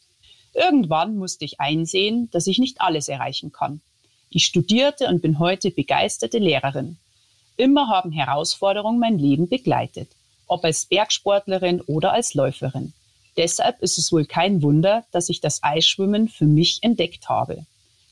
Irgendwann 0.54 1.18
musste 1.18 1.46
ich 1.46 1.60
einsehen, 1.60 2.30
dass 2.32 2.48
ich 2.48 2.60
nicht 2.60 2.82
alles 2.82 3.08
erreichen 3.08 3.52
kann. 3.52 3.82
Ich 4.30 4.46
studierte 4.46 5.08
und 5.08 5.22
bin 5.22 5.40
heute 5.40 5.72
begeisterte 5.72 6.38
Lehrerin. 6.38 6.98
immer 7.58 7.90
haben 7.90 8.12
Herausforderungen 8.12 9.00
mein 9.00 9.20
Leben 9.20 9.48
begleitet, 9.50 10.10
ob 10.48 10.64
als 10.64 10.86
Bergsportlerin 10.86 11.82
oder 11.82 12.14
als 12.14 12.34
Läuferin. 12.34 12.94
Deshalb 13.38 13.82
ist 13.82 13.98
es 13.98 14.12
wohl 14.12 14.26
kein 14.26 14.62
Wunder, 14.62 15.06
dass 15.12 15.30
ich 15.30 15.42
das 15.42 15.64
Eisschwimmen 15.64 16.28
für 16.28 16.46
mich 16.46 16.80
entdeckt 16.82 17.30
habe. 17.30 17.66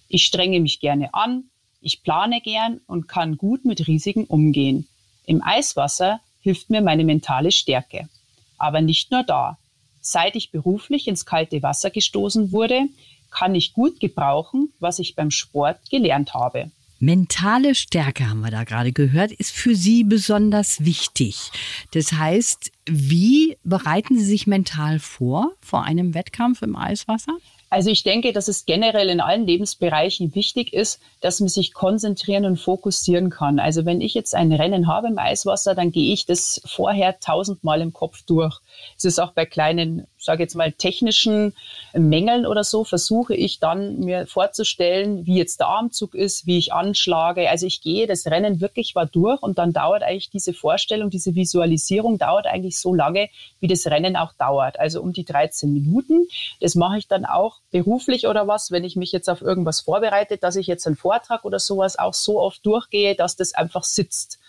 Ich 0.08 0.26
strenge 0.26 0.60
mich 0.60 0.80
gerne 0.80 1.14
an, 1.14 1.46
ich 1.82 2.04
plane 2.04 2.42
gern 2.42 2.82
und 2.88 3.08
kann 3.08 3.38
gut 3.38 3.66
mit 3.66 3.88
Risiken 3.88 4.26
umgehen. 4.26 4.88
Im 5.26 5.44
Eiswasser 5.44 6.20
hilft 6.50 6.72
mir 6.72 6.82
meine 6.82 7.04
mentale 7.04 7.52
Stärke. 7.52 8.10
Aber 8.58 8.82
nicht 8.82 9.12
nur 9.12 9.22
da. 9.22 9.60
Seit 10.02 10.36
ich 10.36 10.50
beruflich 10.52 11.08
ins 11.08 11.24
kalte 11.24 11.62
Wasser 11.62 11.92
gestoßen 11.92 12.52
wurde, 12.52 12.88
kann 13.30 13.54
ich 13.54 13.74
gut 13.74 14.00
gebrauchen, 14.00 14.74
was 14.80 14.98
ich 14.98 15.16
beim 15.16 15.30
Sport 15.30 15.78
gelernt 15.92 16.34
habe. 16.34 16.72
Mentale 17.00 17.76
Stärke 17.76 18.28
haben 18.28 18.42
wir 18.42 18.50
da 18.50 18.64
gerade 18.64 18.92
gehört, 18.92 19.32
ist 19.32 19.52
für 19.52 19.76
Sie 19.76 20.04
besonders 20.04 20.84
wichtig. 20.84 21.52
Das 21.92 22.14
heißt, 22.14 22.72
wie 22.88 23.56
bereiten 23.64 24.18
Sie 24.18 24.26
sich 24.26 24.48
mental 24.48 24.98
vor 24.98 25.52
vor 25.62 25.84
einem 25.84 26.16
Wettkampf 26.16 26.64
im 26.64 26.76
Eiswasser? 26.76 27.38
Also 27.70 27.92
ich 27.92 28.04
denke, 28.04 28.34
dass 28.34 28.48
es 28.48 28.66
generell 28.66 29.10
in 29.10 29.22
allen 29.22 29.46
Lebensbereichen 29.46 30.34
wichtig 30.34 30.74
ist, 30.74 31.00
dass 31.22 31.40
man 31.40 31.50
sich 31.50 31.74
konzentrieren 31.74 32.46
und 32.46 32.58
fokussieren 32.58 33.30
kann. 33.30 33.60
Also 33.60 33.86
wenn 33.86 34.02
ich 34.02 34.16
jetzt 34.16 34.34
ein 34.34 34.52
Rennen 34.52 34.88
habe 34.88 35.08
im 35.08 35.20
Eiswasser, 35.20 35.76
dann 35.76 35.92
gehe 35.92 36.14
ich 36.14 36.26
das 36.26 36.62
vorher 36.66 37.20
tausendmal 37.20 37.82
im 37.82 37.94
Kopf 37.94 38.24
durch. 38.24 38.60
Es 38.98 39.06
ist 39.06 39.20
auch 39.20 39.34
bei 39.34 39.46
kleinen 39.46 40.08
sage 40.20 40.44
jetzt 40.44 40.56
mal, 40.56 40.72
technischen 40.72 41.54
Mängeln 41.94 42.46
oder 42.46 42.64
so, 42.64 42.84
versuche 42.84 43.34
ich 43.34 43.60
dann 43.60 44.00
mir 44.00 44.28
vorzustellen, 44.28 45.26
wie 45.26 45.38
jetzt 45.38 45.60
der 45.60 45.68
Armzug 45.68 46.14
ist, 46.14 46.46
wie 46.46 46.58
ich 46.58 46.74
anschlage. 46.74 47.50
Also 47.50 47.66
ich 47.66 47.82
gehe 47.82 48.06
das 48.06 48.26
Rennen 48.28 48.62
wirklich 48.62 48.96
mal 48.96 49.08
durch 49.08 49.42
und 49.42 49.58
dann 49.58 49.74
dauert 49.74 50.04
eigentlich 50.04 50.30
diese 50.30 50.54
Vorstellung, 50.54 51.10
diese 51.10 51.36
Visualisierung 51.36 52.18
dauert 52.18 52.48
eigentlich 52.48 52.78
so 52.78 52.94
lange, 52.94 53.30
wie 53.60 53.68
das 53.68 53.86
Rennen 53.88 54.16
auch 54.16 54.34
dauert. 54.34 54.80
Also 54.80 55.02
um 55.02 55.14
die 55.14 55.26
13 55.26 55.72
Minuten. 55.72 56.28
Das 56.60 56.76
mache 56.76 56.98
ich 56.98 57.08
dann 57.08 57.26
auch 57.26 57.58
beruflich 57.72 58.28
oder 58.28 58.48
was, 58.48 58.72
wenn 58.72 58.84
ich 58.84 58.96
mich 58.96 59.12
jetzt 59.12 59.30
auf 59.30 59.42
irgendwas 59.42 59.82
vorbereite, 59.82 60.38
dass 60.38 60.58
ich 60.58 60.68
jetzt 60.68 60.86
einen 60.86 60.98
Vortrag 60.98 61.46
oder 61.46 61.60
sowas 61.60 61.98
auch 61.98 62.14
so 62.14 62.40
oft 62.40 62.66
durchgehe, 62.66 63.16
dass 63.16 63.36
das 63.36 63.54
einfach 63.54 63.84
sitzt. 63.84 64.40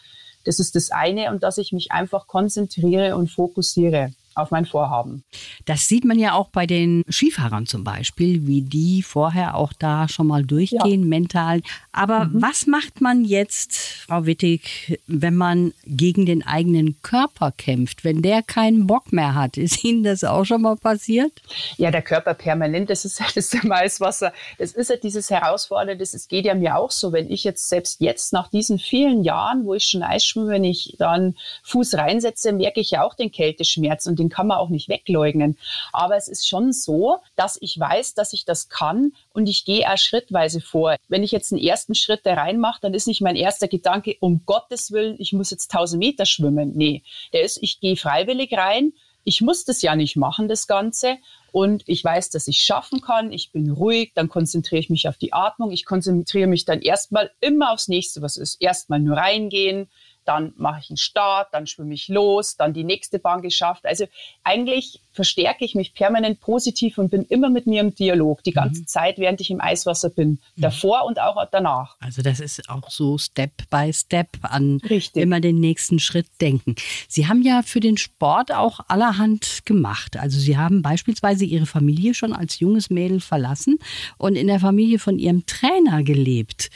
Das 0.45 0.59
ist 0.59 0.75
das 0.75 0.91
eine 0.91 1.31
und 1.31 1.43
dass 1.43 1.59
ich 1.59 1.73
mich 1.73 1.93
einfach 1.93 2.27
konzentriere 2.27 3.15
und 3.17 3.31
fokussiere 3.31 4.13
auf 4.43 4.51
mein 4.51 4.67
Vorhaben. 4.67 5.25
Das 5.67 5.89
sieht 5.89 6.05
man 6.05 6.19
ja 6.19 6.35
auch 6.35 6.49
bei 6.49 6.67
den 6.67 7.05
Skifahrern 7.11 7.67
zum 7.67 7.85
Beispiel, 7.85 8.47
wie 8.47 8.63
die 8.63 9.03
vorher 9.03 9.57
auch 9.57 9.73
da 9.73 10.09
schon 10.09 10.27
mal 10.27 10.45
durchgehen, 10.45 11.03
ja. 11.03 11.07
mental. 11.07 11.63
Aber 11.93 12.27
mhm. 12.27 12.43
was 12.43 12.67
macht 12.67 13.01
man 13.01 13.25
jetzt, 13.25 13.75
Frau 13.75 14.27
Wittig, 14.27 14.99
wenn 15.07 15.35
man 15.35 15.73
gegen 15.85 16.27
den 16.27 16.47
eigenen 16.47 17.01
Körper 17.03 17.53
kämpft, 17.53 18.05
wenn 18.05 18.23
der 18.23 18.43
keinen 18.43 18.87
Bock 18.87 19.13
mehr 19.13 19.35
hat? 19.35 19.57
Ist 19.57 19.85
Ihnen 19.85 20.03
das 20.03 20.25
auch 20.25 20.45
schon 20.45 20.63
mal 20.63 20.77
passiert? 20.77 21.33
Ja, 21.77 21.91
der 21.91 22.03
Körper 22.03 22.35
permanent, 22.35 22.91
das 22.91 23.05
ist 23.05 23.23
das 23.35 23.55
Maiswasser. 23.63 24.33
Das 24.59 24.73
ist 24.73 24.91
ja 24.91 24.97
dieses 24.97 25.31
Herausfordernde, 25.31 25.97
das 25.97 26.29
geht 26.29 26.47
ja 26.47 26.55
mir 26.55 26.77
auch 26.77 26.91
so, 26.91 27.13
wenn 27.13 27.31
ich 27.31 27.45
jetzt 27.45 27.69
selbst 27.69 28.01
jetzt 28.01 28.33
nach 28.33 28.49
diesen 28.49 28.79
vielen 28.79 29.23
Jahren, 29.23 29.65
wo 29.65 29.75
ich 29.75 29.85
schon 29.85 30.03
Eis 30.03 30.25
schwimme, 30.25 30.49
wenn 30.49 30.65
ich 30.65 30.97
dann 30.99 31.37
Fuß 31.65 31.95
reinsetze, 31.95 32.53
merke 32.53 32.81
ich 32.81 32.93
ja 32.93 33.03
auch 33.03 33.15
den 33.15 33.31
Kälteschmerz 33.31 34.07
und 34.07 34.19
den 34.19 34.30
kann 34.31 34.47
man 34.47 34.59
auch 34.59 34.69
nicht 34.69 34.89
wegleugnen. 34.89 35.59
Aber 35.93 36.17
es 36.17 36.29
ist 36.29 36.49
schon 36.49 36.73
so, 36.73 37.19
dass 37.37 37.59
ich 37.61 37.79
weiß, 37.79 38.15
dass 38.15 38.33
ich 38.33 38.45
das 38.45 38.69
kann 38.69 39.13
und 39.33 39.49
ich 39.49 39.65
gehe 39.65 39.91
auch 39.91 39.99
schrittweise 39.99 40.61
vor. 40.61 40.97
Wenn 41.09 41.23
ich 41.23 41.33
jetzt 41.33 41.53
einen 41.53 41.63
ersten 41.63 41.95
Schritt 41.95 42.21
da 42.25 42.35
reinmache, 42.35 42.81
dann 42.81 42.95
ist 42.95 43.07
nicht 43.07 43.21
mein 43.21 43.37
erster 43.37 43.69
Gedanke, 43.69 44.17
um 44.21 44.43
Gottes 44.47 44.93
Willen, 44.93 45.17
ich 45.19 45.33
muss 45.33 45.51
jetzt 45.51 45.73
1000 45.73 45.99
Meter 45.99 46.27
schwimmen. 46.27 46.73
Nee, 46.75 47.03
der 47.33 47.43
ist, 47.43 47.59
ich 47.63 47.81
gehe 47.81 47.97
freiwillig 47.97 48.53
rein. 48.57 48.93
Ich 49.23 49.43
muss 49.43 49.67
das 49.67 49.83
ja 49.83 49.97
nicht 49.97 50.17
machen, 50.17 50.49
das 50.49 50.67
Ganze 50.67 51.19
und 51.53 51.83
ich 51.87 52.03
weiß, 52.03 52.31
dass 52.31 52.49
ich 52.49 52.61
schaffen 52.61 53.01
kann. 53.01 53.33
Ich 53.33 53.53
bin 53.53 53.71
ruhig, 53.71 54.13
dann 54.15 54.29
konzentriere 54.29 54.81
ich 54.81 54.91
mich 54.91 55.09
auf 55.09 55.19
die 55.19 55.33
Atmung. 55.33 55.73
Ich 55.73 55.85
konzentriere 55.85 56.47
mich 56.47 56.65
dann 56.65 56.81
erstmal 56.81 57.31
immer 57.41 57.73
aufs 57.73 57.89
nächste, 57.89 58.23
was 58.23 58.37
ist. 58.37 58.61
Erstmal 58.63 59.01
nur 59.01 59.17
reingehen, 59.17 59.89
dann 60.31 60.53
mache 60.57 60.79
ich 60.81 60.91
einen 60.91 60.97
Start, 60.97 61.49
dann 61.53 61.67
schwimme 61.67 61.93
ich 61.93 62.07
los, 62.07 62.57
dann 62.57 62.73
die 62.73 62.85
nächste 62.85 63.19
Bahn 63.19 63.43
geschafft. 63.43 63.85
Also 63.85 64.07
eigentlich 64.45 65.01
verstärke 65.11 65.65
ich 65.65 65.75
mich 65.75 65.93
permanent 65.93 66.39
positiv 66.39 66.99
und 66.99 67.11
bin 67.11 67.25
immer 67.25 67.51
mit 67.51 67.67
mir 67.67 67.81
im 67.81 67.93
Dialog, 67.97 68.45
die 68.45 68.53
ganze 68.53 68.83
mhm. 68.83 68.87
Zeit, 68.87 69.19
während 69.19 69.41
ich 69.41 69.51
im 69.51 69.61
Eiswasser 69.61 70.09
bin, 70.09 70.39
mhm. 70.55 70.63
davor 70.63 71.05
und 71.05 71.21
auch 71.21 71.45
danach. 71.51 71.97
Also 71.99 72.23
das 72.23 72.39
ist 72.39 72.71
auch 72.71 72.91
so 72.91 73.19
Step 73.19 73.69
by 73.71 73.93
Step 73.93 74.29
an 74.43 74.81
Richtig. 74.89 75.21
immer 75.21 75.41
den 75.41 75.59
nächsten 75.59 75.99
Schritt 75.99 76.29
denken. 76.41 76.77
Sie 77.09 77.27
haben 77.27 77.43
ja 77.43 77.63
für 77.63 77.81
den 77.81 77.97
Sport 77.97 78.53
auch 78.53 78.79
allerhand 78.87 79.67
gemacht. 79.67 80.17
Also 80.17 80.39
Sie 80.39 80.57
haben 80.57 80.81
beispielsweise 80.81 81.45
Ihre 81.45 81.67
Familie 81.67 82.15
schon 82.15 82.33
als 82.33 82.61
junges 82.61 82.89
Mädel 82.89 83.19
verlassen 83.19 83.81
und 84.17 84.37
in 84.37 84.47
der 84.47 84.61
Familie 84.61 85.01
von 85.01 85.19
Ihrem 85.19 85.45
Trainer 85.47 86.05
gelebt. 86.05 86.71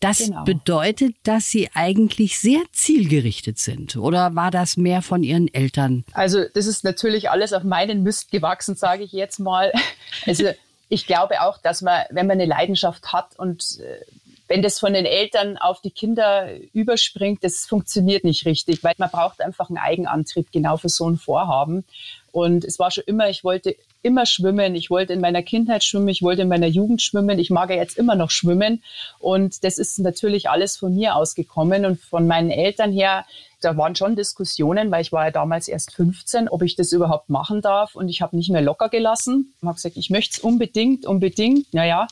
Das 0.00 0.18
genau. 0.18 0.44
bedeutet, 0.44 1.16
dass 1.24 1.46
Sie 1.50 1.68
eigentlich 1.74 2.38
sehr 2.38 2.60
zielgerichtet 2.72 3.58
sind. 3.58 3.96
Oder 3.96 4.34
war 4.34 4.50
das 4.50 4.76
mehr 4.76 5.02
von 5.02 5.22
Ihren 5.22 5.52
Eltern? 5.52 6.04
Also 6.12 6.44
das 6.54 6.66
ist 6.66 6.84
natürlich 6.84 7.30
alles 7.30 7.52
auf 7.52 7.64
meinen 7.64 8.02
Mist 8.02 8.30
gewachsen, 8.30 8.76
sage 8.76 9.04
ich 9.04 9.12
jetzt 9.12 9.38
mal. 9.38 9.72
Also 10.26 10.44
ich 10.88 11.06
glaube 11.06 11.42
auch, 11.42 11.58
dass 11.58 11.82
man, 11.82 12.04
wenn 12.10 12.26
man 12.26 12.40
eine 12.40 12.46
Leidenschaft 12.46 13.12
hat 13.12 13.38
und 13.38 13.78
äh, 13.80 14.04
wenn 14.48 14.62
das 14.62 14.80
von 14.80 14.94
den 14.94 15.04
Eltern 15.04 15.58
auf 15.58 15.82
die 15.82 15.90
Kinder 15.90 16.48
überspringt, 16.72 17.44
das 17.44 17.66
funktioniert 17.66 18.24
nicht 18.24 18.46
richtig, 18.46 18.82
weil 18.82 18.94
man 18.96 19.10
braucht 19.10 19.42
einfach 19.42 19.68
einen 19.68 19.76
Eigenantrieb 19.76 20.50
genau 20.50 20.78
für 20.78 20.88
so 20.88 21.08
ein 21.08 21.18
Vorhaben. 21.18 21.84
Und 22.32 22.64
es 22.64 22.78
war 22.78 22.90
schon 22.90 23.04
immer, 23.06 23.28
ich 23.28 23.44
wollte 23.44 23.76
immer 24.02 24.26
schwimmen. 24.26 24.74
Ich 24.74 24.90
wollte 24.90 25.12
in 25.12 25.20
meiner 25.20 25.42
Kindheit 25.42 25.84
schwimmen, 25.84 26.08
ich 26.08 26.22
wollte 26.22 26.42
in 26.42 26.48
meiner 26.48 26.66
Jugend 26.66 27.02
schwimmen. 27.02 27.38
Ich 27.38 27.50
mag 27.50 27.70
ja 27.70 27.76
jetzt 27.76 27.98
immer 27.98 28.14
noch 28.14 28.30
schwimmen. 28.30 28.82
Und 29.18 29.64
das 29.64 29.78
ist 29.78 29.98
natürlich 29.98 30.48
alles 30.48 30.76
von 30.76 30.94
mir 30.94 31.16
ausgekommen 31.16 31.84
und 31.84 32.00
von 32.00 32.26
meinen 32.26 32.50
Eltern 32.50 32.92
her. 32.92 33.24
Da 33.60 33.76
waren 33.76 33.96
schon 33.96 34.14
Diskussionen, 34.14 34.90
weil 34.90 35.02
ich 35.02 35.10
war 35.10 35.26
ja 35.26 35.30
damals 35.32 35.66
erst 35.66 35.92
15, 35.94 36.48
ob 36.48 36.62
ich 36.62 36.76
das 36.76 36.92
überhaupt 36.92 37.28
machen 37.28 37.60
darf. 37.60 37.96
Und 37.96 38.08
ich 38.08 38.22
habe 38.22 38.36
nicht 38.36 38.50
mehr 38.50 38.62
locker 38.62 38.88
gelassen. 38.88 39.52
Ich 39.60 39.66
habe 39.66 39.74
gesagt, 39.74 39.96
ich 39.96 40.10
möchte 40.10 40.36
es 40.36 40.44
unbedingt, 40.44 41.04
unbedingt. 41.04 41.72
Naja, 41.74 42.06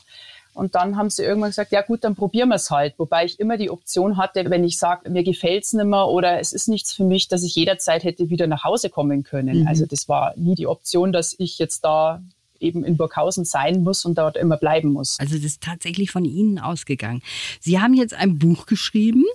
und 0.57 0.73
dann 0.73 0.97
haben 0.97 1.11
sie 1.11 1.23
irgendwann 1.23 1.51
gesagt, 1.51 1.71
ja 1.71 1.83
gut, 1.83 2.03
dann 2.03 2.15
probieren 2.15 2.49
wir 2.49 2.55
es 2.55 2.71
halt. 2.71 2.95
Wobei 2.97 3.25
ich 3.25 3.39
immer 3.39 3.57
die 3.57 3.69
Option 3.69 4.17
hatte, 4.17 4.49
wenn 4.49 4.63
ich 4.63 4.79
sage, 4.79 5.09
mir 5.09 5.23
gefällt 5.23 5.65
es 5.65 5.73
nicht 5.73 5.85
mehr 5.85 6.07
oder 6.07 6.39
es 6.39 6.51
ist 6.51 6.67
nichts 6.67 6.93
für 6.93 7.03
mich, 7.03 7.27
dass 7.27 7.43
ich 7.43 7.53
jederzeit 7.55 8.03
hätte 8.03 8.31
wieder 8.31 8.47
nach 8.47 8.63
Hause 8.63 8.89
kommen 8.89 9.23
können. 9.23 9.61
Mhm. 9.61 9.67
Also 9.67 9.85
das 9.85 10.09
war 10.09 10.33
nie 10.35 10.55
die 10.55 10.65
Option, 10.65 11.13
dass 11.13 11.35
ich 11.37 11.59
jetzt 11.59 11.85
da 11.85 12.23
eben 12.59 12.83
in 12.83 12.97
Burghausen 12.97 13.45
sein 13.45 13.83
muss 13.83 14.03
und 14.03 14.17
dort 14.17 14.35
immer 14.35 14.57
bleiben 14.57 14.91
muss. 14.91 15.19
Also 15.19 15.35
das 15.35 15.45
ist 15.45 15.61
tatsächlich 15.61 16.09
von 16.09 16.25
Ihnen 16.25 16.57
ausgegangen. 16.57 17.21
Sie 17.59 17.79
haben 17.79 17.93
jetzt 17.93 18.15
ein 18.15 18.39
Buch 18.39 18.65
geschrieben 18.65 19.25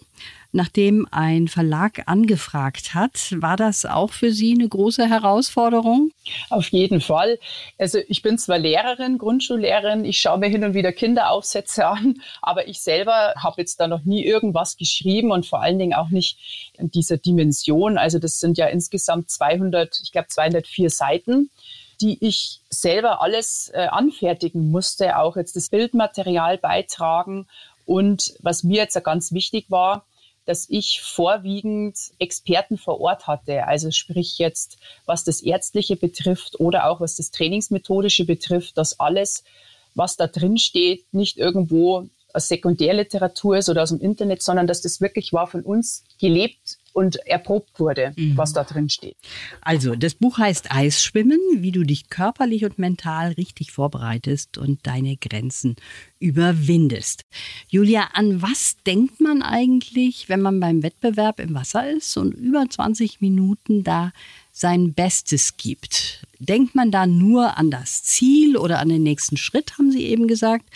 nachdem 0.53 1.09
ein 1.11 1.49
Verlag 1.49 2.03
angefragt 2.07 2.95
hat. 2.95 3.35
War 3.37 3.57
das 3.57 3.85
auch 3.85 4.13
für 4.13 4.31
Sie 4.31 4.53
eine 4.53 4.69
große 4.69 5.09
Herausforderung? 5.09 6.11
Auf 6.51 6.69
jeden 6.69 7.01
Fall. 7.01 7.39
Also 7.79 7.99
ich 8.09 8.23
bin 8.23 8.39
zwar 8.39 8.59
Lehrerin, 8.59 9.19
Grundschullehrerin, 9.19 10.05
ich 10.05 10.21
schaue 10.21 10.39
mir 10.39 10.49
hin 10.49 10.65
und 10.65 10.75
wieder 10.75 10.93
Kinderaufsätze 10.93 11.87
an, 11.87 12.21
aber 12.41 12.69
ich 12.69 12.81
selber 12.81 13.35
habe 13.37 13.61
jetzt 13.63 13.81
da 13.81 13.89
noch 13.89 14.05
nie 14.05 14.25
irgendwas 14.25 14.77
geschrieben 14.77 15.33
und 15.33 15.47
vor 15.47 15.63
allen 15.63 15.79
Dingen 15.79 15.95
auch 15.95 16.11
nicht 16.11 16.71
in 16.79 16.91
dieser 16.91 17.17
Dimension. 17.17 17.99
Also 17.99 18.19
das 18.19 18.39
sind 18.39 18.59
ja 18.59 18.67
insgesamt 18.67 19.31
200, 19.31 20.01
ich 20.03 20.13
glaube 20.13 20.29
204 20.29 20.91
Seiten 20.91 21.51
die 22.01 22.19
ich 22.21 22.61
selber 22.69 23.23
alles 23.23 23.71
äh, 23.73 23.87
anfertigen 23.87 24.73
musste, 24.73 25.19
auch 25.19 25.37
jetzt 25.37 25.55
das 25.55 25.69
Bildmaterial 25.69 26.59
beitragen. 26.59 27.47
Und 27.87 28.35
was 28.41 28.65
mir 28.65 28.79
jetzt 28.79 29.03
ganz 29.05 29.33
wichtig 29.33 29.67
war, 29.69 30.05
dass 30.45 30.69
ich 30.69 31.01
vorwiegend 31.03 31.97
Experten 32.19 32.79
vor 32.79 33.01
Ort 33.01 33.27
hatte. 33.27 33.67
Also 33.67 33.91
sprich 33.91 34.39
jetzt, 34.39 34.79
was 35.07 35.25
das 35.25 35.43
Ärztliche 35.43 35.97
betrifft 35.97 36.59
oder 36.59 36.89
auch 36.89 37.01
was 37.01 37.17
das 37.17 37.31
Trainingsmethodische 37.31 38.25
betrifft, 38.25 38.77
dass 38.79 38.99
alles, 38.99 39.45
was 39.95 40.17
da 40.17 40.27
drin 40.27 40.59
steht, 40.59 41.13
nicht 41.13 41.39
irgendwo 41.39 42.09
aus 42.33 42.49
Sekundärliteratur 42.49 43.59
ist 43.59 43.69
oder 43.69 43.83
aus 43.83 43.91
dem 43.91 44.01
Internet, 44.01 44.43
sondern 44.43 44.67
dass 44.67 44.81
das 44.81 45.01
wirklich 45.01 45.33
war 45.33 45.47
von 45.47 45.63
uns 45.63 46.05
gelebt 46.19 46.79
und 46.93 47.17
erprobt 47.27 47.79
wurde, 47.79 48.13
mhm. 48.17 48.37
was 48.37 48.53
da 48.53 48.65
drin 48.65 48.89
steht. 48.89 49.17
Also, 49.61 49.95
das 49.95 50.15
Buch 50.15 50.39
heißt 50.39 50.73
Eisschwimmen, 50.73 51.41
wie 51.57 51.73
du 51.73 51.85
dich 51.85 52.09
körperlich 52.09 52.65
und 52.65 52.79
mental 52.79 53.33
richtig 53.33 53.73
vorbereitest 53.73 54.59
und 54.59 54.87
deine 54.87 55.17
Grenzen 55.17 55.77
überwindest. 56.19 57.25
Julia, 57.69 58.09
an 58.13 58.43
was 58.43 58.77
denkt 58.87 59.21
man 59.21 59.43
eigentlich, 59.43 60.29
wenn 60.29 60.41
man 60.41 60.61
beim 60.61 60.83
Wettbewerb 60.83 61.41
im 61.41 61.55
Wasser 61.55 61.91
ist 61.91 62.17
und 62.17 62.33
über 62.33 62.65
20 62.69 63.21
Minuten 63.21 63.83
da 63.83 64.13
sein 64.53 64.95
Bestes 64.95 65.57
gibt? 65.57 66.25
Denkt 66.39 66.75
man 66.75 66.91
da 66.91 67.07
nur 67.07 67.59
an 67.59 67.71
das 67.71 68.03
Ziel 68.05 68.57
oder 68.57 68.79
an 68.79 68.89
den 68.89 69.03
nächsten 69.03 69.37
Schritt, 69.37 69.79
haben 69.79 69.91
Sie 69.91 70.05
eben 70.05 70.29
gesagt? 70.29 70.67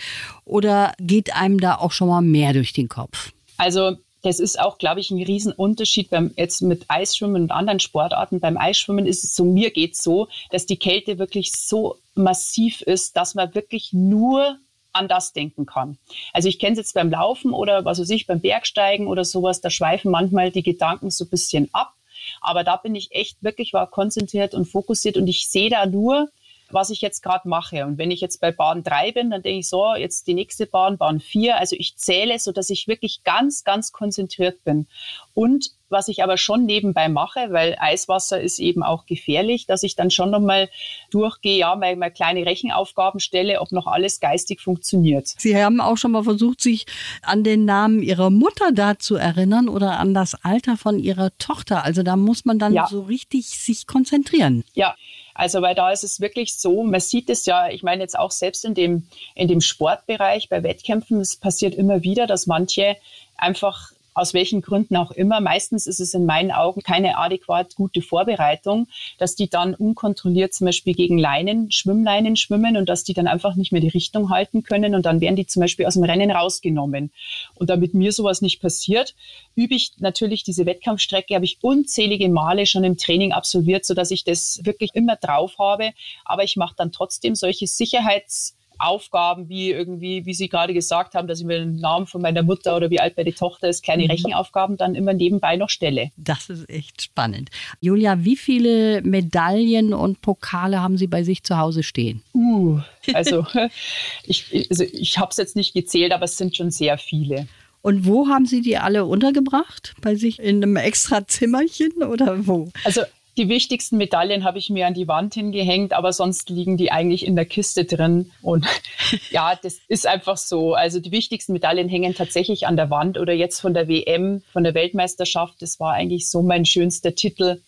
Oder 0.45 0.95
geht 0.99 1.35
einem 1.35 1.61
da 1.61 1.77
auch 1.77 1.93
schon 1.93 2.09
mal 2.09 2.23
mehr 2.23 2.53
durch 2.53 2.73
den 2.73 2.89
Kopf? 2.89 3.33
Also 3.57 3.97
das 4.23 4.41
ist 4.41 4.59
auch, 4.59 4.79
glaube 4.79 5.01
ich, 5.01 5.11
ein 5.11 5.23
Riesenunterschied 5.23 6.11
beim 6.11 6.33
jetzt 6.37 6.63
mit 6.63 6.85
Eisschwimmen 6.89 7.43
und 7.43 7.51
anderen 7.51 7.81
Sportarten. 7.81 8.41
Beim 8.41 8.57
Eisschwimmen 8.57 9.07
ist 9.07 9.25
es 9.25 9.35
so, 9.35 9.45
mir 9.45 9.71
geht 9.71 9.95
es 9.95 10.03
so, 10.03 10.29
dass 10.51 10.67
die 10.67 10.79
Kälte 10.79 11.19
wirklich 11.19 11.53
so 11.53 11.99
massiv 12.15 12.81
ist, 12.83 13.17
dass 13.17 13.35
man 13.35 13.55
wirklich 13.55 13.93
nur 13.93 14.59
an 14.93 15.09
das 15.09 15.33
denken 15.33 15.67
kann. 15.67 15.99
Also 16.33 16.49
ich 16.49 16.59
kenne 16.59 16.73
es 16.73 16.79
jetzt 16.79 16.95
beim 16.95 17.11
Laufen 17.11 17.53
oder 17.53 17.85
was 17.85 18.01
weiß 18.01 18.11
ich, 18.11 18.27
beim 18.27 18.41
Bergsteigen 18.41 19.07
oder 19.07 19.25
sowas, 19.25 19.61
da 19.61 19.71
schweifen 19.71 20.11
manchmal 20.11 20.51
die 20.51 20.63
Gedanken 20.63 21.11
so 21.11 21.25
ein 21.25 21.31
bisschen 21.31 21.69
ab. 21.73 21.93
Aber 22.41 22.65
da 22.65 22.77
bin 22.77 22.95
ich 22.95 23.13
echt 23.13 23.43
wirklich 23.43 23.73
war 23.73 23.89
konzentriert 23.89 24.55
und 24.55 24.65
fokussiert 24.65 25.17
und 25.17 25.29
ich 25.29 25.49
sehe 25.49 25.71
da 25.71 25.87
nur, 25.87 26.31
was 26.71 26.91
ich 26.91 27.01
jetzt 27.01 27.23
gerade 27.23 27.49
mache. 27.49 27.87
Und 27.87 27.99
wenn 27.99 28.11
ich 28.11 28.21
jetzt 28.21 28.41
bei 28.41 28.53
Bahn 28.53 28.83
3 28.83 29.13
bin, 29.13 29.31
dann 29.31 29.43
denke 29.43 29.61
ich 29.61 29.69
so, 29.69 29.95
jetzt 29.95 30.27
die 30.27 30.35
nächste 30.35 30.67
Bahn, 30.67 30.99
Bahn 30.99 31.21
4. 31.21 31.57
Also 31.57 31.77
ich 31.79 31.97
zähle, 31.97 32.39
so 32.39 32.53
dass 32.53 32.71
ich 32.71 32.89
wirklich 32.89 33.23
ganz, 33.25 33.65
ganz 33.65 33.93
konzentriert 33.93 34.65
bin. 34.65 34.87
Und 35.35 35.71
was 35.89 36.09
ich 36.09 36.23
aber 36.23 36.37
schon 36.37 36.65
nebenbei 36.65 37.09
mache, 37.09 37.49
weil 37.51 37.77
Eiswasser 37.79 38.41
ist 38.41 38.59
eben 38.59 38.83
auch 38.83 39.07
gefährlich, 39.07 39.67
dass 39.67 39.83
ich 39.83 39.95
dann 39.95 40.11
schon 40.11 40.31
nochmal 40.31 40.69
durchgehe, 41.11 41.59
ja, 41.59 41.77
mal, 41.77 41.95
mal 41.97 42.11
kleine 42.11 42.45
Rechenaufgaben 42.45 43.21
stelle, 43.21 43.61
ob 43.61 43.71
noch 43.73 43.87
alles 43.87 44.21
geistig 44.21 44.61
funktioniert. 44.61 45.29
Sie 45.39 45.57
haben 45.57 45.81
auch 45.81 45.97
schon 45.97 46.13
mal 46.13 46.25
versucht, 46.25 46.61
sich 46.61 46.87
an 47.23 47.45
den 47.45 47.65
Namen 47.65 48.03
Ihrer 48.03 48.31
Mutter 48.31 48.73
da 48.73 48.99
zu 48.99 49.17
erinnern 49.17 49.69
oder 49.69 49.99
an 50.01 50.15
das 50.15 50.35
Alter 50.45 50.77
von 50.77 50.99
Ihrer 50.99 51.37
Tochter. 51.39 51.85
Also 51.85 52.03
da 52.03 52.17
muss 52.17 52.45
man 52.45 52.59
dann 52.59 52.73
ja. 52.73 52.87
so 52.89 53.03
richtig 53.03 53.47
sich 53.47 53.87
konzentrieren. 53.87 54.65
Ja, 54.75 54.97
also, 55.37 55.61
weil 55.61 55.75
da 55.75 55.91
ist 55.93 56.03
es 56.03 56.19
wirklich 56.21 56.57
so, 56.57 56.83
man 56.83 56.99
sieht 56.99 57.29
es 57.29 57.45
ja, 57.45 57.69
ich 57.69 57.83
meine 57.83 58.03
jetzt 58.03 58.19
auch 58.19 58.31
selbst 58.31 58.65
in 58.65 58.73
dem, 58.73 59.07
in 59.35 59.49
dem 59.49 59.61
Sportbereich 59.61 60.49
bei 60.49 60.63
Wettkämpfen, 60.63 61.21
es 61.21 61.37
passiert 61.37 61.75
immer 61.75 62.03
wieder, 62.03 62.27
dass 62.27 62.47
manche 62.47 62.97
einfach 63.37 63.93
aus 64.17 64.33
welchen 64.33 64.63
Gründen 64.63 64.97
auch 64.97 65.11
immer. 65.11 65.41
Meistens 65.41 65.87
ist 65.87 66.01
es 66.01 66.15
in 66.15 66.25
meinen 66.25 66.51
Augen 66.51 66.83
keine 66.83 67.19
adäquat 67.19 67.75
gute 67.75 68.01
Vorbereitung, 68.01 68.89
dass 69.19 69.37
die 69.37 69.49
dann 69.49 69.75
unkontrolliert 69.75 70.55
zum 70.55 70.65
Beispiel 70.65 70.95
gegen 70.95 71.19
Leinen, 71.19 71.71
Schwimmleinen 71.71 72.35
schwimmen 72.37 72.79
und 72.79 72.89
dass 72.89 73.05
die 73.05 73.13
dann 73.13 73.27
einfach 73.27 73.57
nicht 73.57 73.73
mehr 73.73 73.83
die 73.83 73.89
Richtung 73.89 74.31
halten 74.31 74.63
können 74.63 74.95
und 74.95 75.05
dann 75.05 75.21
werden 75.21 75.37
die 75.37 75.47
zum 75.47 75.61
Beispiel 75.61 75.85
aus 75.85 75.95
dem 75.95 76.05
Rennen 76.05 76.31
rausgenommen. 76.31 77.13
Und 77.55 77.69
damit 77.69 77.93
mir 77.93 78.11
sowas 78.11 78.41
nicht 78.41 78.61
passiert, 78.61 79.15
übe 79.55 79.75
ich 79.75 79.93
natürlich 79.99 80.43
diese 80.43 80.65
Wettkampfstrecke, 80.65 81.35
habe 81.35 81.45
ich 81.45 81.59
unzählige 81.61 82.31
Male 82.31 82.65
schon 82.65 82.85
im 82.85 82.97
Training 82.97 83.33
absolviert, 83.33 83.85
so 83.85 83.93
dass 83.93 84.11
ich 84.11 84.25
das 84.25 84.61
wirklich 84.65 84.95
immer 84.95 85.17
drauf 85.17 85.59
habe. 85.59 85.93
Aber 86.25 86.43
ich 86.43 86.57
mache 86.57 86.75
dann 86.77 86.91
trotzdem 86.91 87.35
solche 87.35 87.67
Sicherheits 87.67 88.56
Aufgaben 88.79 89.49
wie 89.49 89.71
irgendwie, 89.71 90.27
wie 90.27 90.35
Sie 90.35 90.49
gerade 90.49 90.75
gesagt 90.75 91.15
haben, 91.15 91.29
dass 91.29 91.41
ich 91.41 91.47
mir 91.47 91.59
den 91.59 91.77
Namen 91.77 92.07
von 92.07 92.23
meiner 92.23 92.43
Mutter 92.43 92.77
oder 92.77 92.91
wie 92.91 93.01
alt 93.01 93.17
meine 93.17 93.35
Tochter 93.35 93.69
ist, 93.69 93.83
kleine 93.83 94.05
mhm. 94.05 94.11
Rechenaufgaben 94.11 94.77
dann 94.77 94.95
immer 94.95 95.13
nebenbei 95.13 95.57
noch 95.57 95.71
stelle. 95.71 96.11
Das 96.17 96.49
ist 96.51 96.69
echt 96.69 97.03
spannend. 97.03 97.51
Julia, 97.81 98.25
wie 98.25 98.37
viele 98.37 99.03
Medaillen 99.03 99.95
und 99.95 100.21
Pokale 100.21 100.83
haben 100.83 100.97
Sie 100.97 101.07
bei 101.07 101.23
sich 101.23 101.43
zu 101.43 101.59
Hause 101.59 101.83
stehen? 101.83 102.23
Uh, 102.35 102.81
also 103.13 103.47
ich, 104.25 104.67
also 104.71 104.85
ich 104.85 105.19
habe 105.19 105.31
es 105.31 105.37
jetzt 105.37 105.57
nicht 105.57 105.75
gezählt, 105.75 106.13
aber 106.13 106.25
es 106.25 106.37
sind 106.37 106.57
schon 106.57 106.71
sehr 106.71 106.99
viele. 106.99 107.47
Und 107.87 108.05
wo 108.05 108.27
haben 108.27 108.47
Sie 108.47 108.63
die 108.63 108.79
alle 108.79 109.05
untergebracht? 109.05 109.95
Bei 110.01 110.17
sich 110.17 110.41
in 110.41 110.57
einem 110.57 110.75
extra 110.75 111.25
Zimmerchen 111.29 112.03
oder 112.03 112.45
wo? 112.47 112.69
Also 112.83 113.03
die 113.37 113.49
wichtigsten 113.49 113.99
Medaillen 113.99 114.45
habe 114.45 114.59
ich 114.59 114.71
mir 114.71 114.87
an 114.87 114.95
die 114.95 115.09
Wand 115.09 115.35
hingehängt, 115.35 115.93
aber 115.93 116.13
sonst 116.13 116.49
liegen 116.49 116.77
die 116.77 116.91
eigentlich 116.91 117.27
in 117.27 117.37
der 117.37 117.45
Kiste 117.45 117.85
drin. 117.85 118.33
Und 118.41 118.67
ja, 119.31 119.55
das 119.55 119.79
ist 119.89 120.07
einfach 120.07 120.37
so. 120.37 120.75
Also 120.75 121.01
die 121.01 121.11
wichtigsten 121.11 121.53
Medaillen 121.53 121.89
hängen 121.89 122.15
tatsächlich 122.15 122.67
an 122.67 122.77
der 122.77 122.91
Wand 122.91 123.19
oder 123.19 123.33
jetzt 123.33 123.61
von 123.61 123.75
der 123.75 123.89
WM, 123.89 124.43
von 124.53 124.65
der 124.65 124.75
Weltmeisterschaft. 124.75 125.61
Das 125.61 125.79
war 125.81 125.93
eigentlich 125.93 126.31
so 126.31 126.43
mein 126.43 126.65
schönster 126.65 127.15
Titel. 127.15 127.61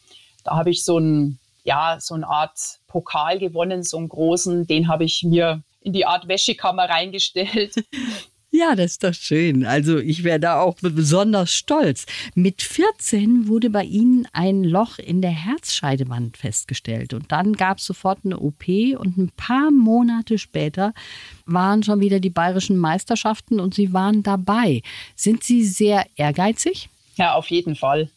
Da 0.45 0.57
habe 0.57 0.71
ich 0.71 0.85
so 0.85 0.99
ein, 0.99 1.39
ja, 1.65 1.99
so 2.01 2.15
eine 2.15 2.27
Art 2.27 2.59
Pokal 2.87 3.39
gewonnen, 3.39 3.83
so 3.83 3.99
einen 3.99 4.09
großen. 4.09 4.67
Den 4.67 4.89
habe 4.89 5.05
ich 5.05 5.23
mir 5.23 5.63
in 5.83 5.93
die 5.93 6.07
Art 6.07 6.29
Wäschekammer 6.29 6.89
reingestellt. 6.89 7.75
Ja, 8.59 8.75
das 8.75 8.93
ist 8.93 9.05
doch 9.05 9.15
schön. 9.15 9.65
Also 9.65 9.99
ich 9.99 10.25
wäre 10.25 10.41
da 10.41 10.61
auch 10.61 10.75
besonders 10.81 11.53
stolz. 11.53 12.07
Mit 12.35 12.61
14 12.61 13.47
wurde 13.47 13.71
bei 13.71 13.85
Ihnen 13.85 14.27
ein 14.33 14.65
Loch 14.65 14.99
in 14.99 15.23
der 15.23 15.31
Herzscheidewand 15.31 16.37
festgestellt 16.37 17.15
und 17.15 17.31
dann 17.31 17.53
gab 17.53 17.79
es 17.79 17.85
sofort 17.85 18.19
eine 18.25 18.41
OP 18.41 18.67
und 18.99 19.17
ein 19.17 19.31
paar 19.37 19.71
Monate 19.71 20.39
später 20.39 20.93
waren 21.47 21.85
schon 21.85 22.01
wieder 22.01 22.19
die 22.19 22.31
bayerischen 22.31 22.79
Meisterschaften 22.79 23.61
und 23.61 23.75
Sie 23.75 23.93
waren 23.93 24.25
dabei. 24.25 24.83
Sind 25.15 25.45
Sie 25.45 25.65
sehr 25.65 26.05
ehrgeizig? 26.17 26.89
Ja, 27.15 27.35
auf 27.35 27.51
jeden 27.51 27.77
Fall. 27.77 28.11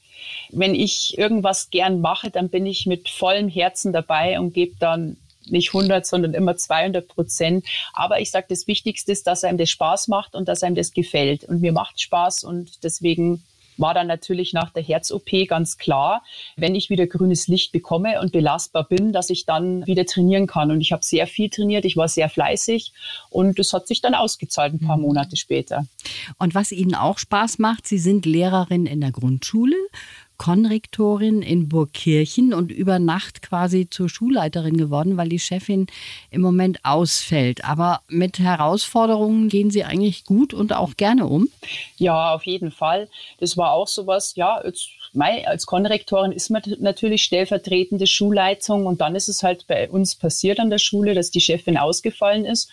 Wenn 0.49 0.73
ich 0.73 1.19
irgendwas 1.19 1.69
gern 1.69 2.01
mache, 2.01 2.31
dann 2.31 2.49
bin 2.49 2.65
ich 2.65 2.87
mit 2.87 3.09
vollem 3.09 3.47
Herzen 3.47 3.93
dabei 3.93 4.39
und 4.39 4.55
gebe 4.55 4.75
dann 4.79 5.17
nicht 5.47 5.73
100, 5.73 6.05
sondern 6.05 6.33
immer 6.33 6.55
200 6.55 7.07
Prozent. 7.07 7.65
Aber 7.93 8.19
ich 8.19 8.31
sage, 8.31 8.47
das 8.49 8.67
Wichtigste 8.67 9.11
ist, 9.11 9.27
dass 9.27 9.43
einem 9.43 9.57
das 9.57 9.69
Spaß 9.69 10.07
macht 10.07 10.35
und 10.35 10.47
dass 10.47 10.63
einem 10.63 10.75
das 10.75 10.93
gefällt. 10.93 11.43
Und 11.43 11.61
mir 11.61 11.71
macht 11.71 11.99
Spaß 11.99 12.43
und 12.43 12.83
deswegen 12.83 13.43
war 13.77 13.93
dann 13.93 14.07
natürlich 14.07 14.53
nach 14.53 14.71
der 14.71 14.83
Herz-OP 14.83 15.47
ganz 15.47 15.77
klar, 15.77 16.23
wenn 16.55 16.75
ich 16.75 16.89
wieder 16.89 17.07
grünes 17.07 17.47
Licht 17.47 17.71
bekomme 17.71 18.21
und 18.21 18.31
belastbar 18.31 18.87
bin, 18.87 19.11
dass 19.11 19.29
ich 19.29 19.45
dann 19.45 19.85
wieder 19.87 20.05
trainieren 20.05 20.47
kann. 20.47 20.71
Und 20.71 20.81
ich 20.81 20.91
habe 20.91 21.03
sehr 21.03 21.27
viel 21.27 21.49
trainiert, 21.49 21.85
ich 21.85 21.97
war 21.97 22.07
sehr 22.07 22.29
fleißig 22.29 22.93
und 23.29 23.59
es 23.59 23.73
hat 23.73 23.87
sich 23.87 24.01
dann 24.01 24.13
ausgezahlt 24.13 24.73
ein 24.73 24.79
paar 24.79 24.97
mhm. 24.97 25.03
Monate 25.03 25.35
später. 25.35 25.85
Und 26.37 26.55
was 26.55 26.71
Ihnen 26.71 26.95
auch 26.95 27.17
Spaß 27.17 27.59
macht, 27.59 27.87
Sie 27.87 27.97
sind 27.97 28.25
Lehrerin 28.25 28.85
in 28.85 29.01
der 29.01 29.11
Grundschule 29.11 29.75
Konrektorin 30.41 31.43
in 31.43 31.69
Burgkirchen 31.69 32.55
und 32.55 32.71
über 32.71 32.97
Nacht 32.97 33.43
quasi 33.43 33.87
zur 33.87 34.09
Schulleiterin 34.09 34.75
geworden, 34.75 35.15
weil 35.15 35.29
die 35.29 35.37
Chefin 35.37 35.85
im 36.31 36.41
Moment 36.41 36.79
ausfällt. 36.83 37.63
Aber 37.63 38.01
mit 38.07 38.39
Herausforderungen 38.39 39.49
gehen 39.49 39.69
Sie 39.69 39.83
eigentlich 39.83 40.25
gut 40.25 40.55
und 40.55 40.73
auch 40.73 40.97
gerne 40.97 41.27
um? 41.27 41.47
Ja, 41.97 42.33
auf 42.33 42.43
jeden 42.47 42.71
Fall. 42.71 43.07
Das 43.39 43.55
war 43.55 43.73
auch 43.73 43.87
sowas, 43.87 44.33
ja, 44.35 44.55
als, 44.55 44.89
als 45.45 45.67
Konrektorin 45.67 46.31
ist 46.31 46.49
man 46.49 46.63
natürlich 46.79 47.21
stellvertretende 47.21 48.07
Schulleitung 48.07 48.87
und 48.87 48.99
dann 48.99 49.13
ist 49.13 49.27
es 49.27 49.43
halt 49.43 49.67
bei 49.67 49.91
uns 49.91 50.15
passiert 50.15 50.59
an 50.59 50.71
der 50.71 50.79
Schule, 50.79 51.13
dass 51.13 51.29
die 51.29 51.39
Chefin 51.39 51.77
ausgefallen 51.77 52.45
ist. 52.45 52.67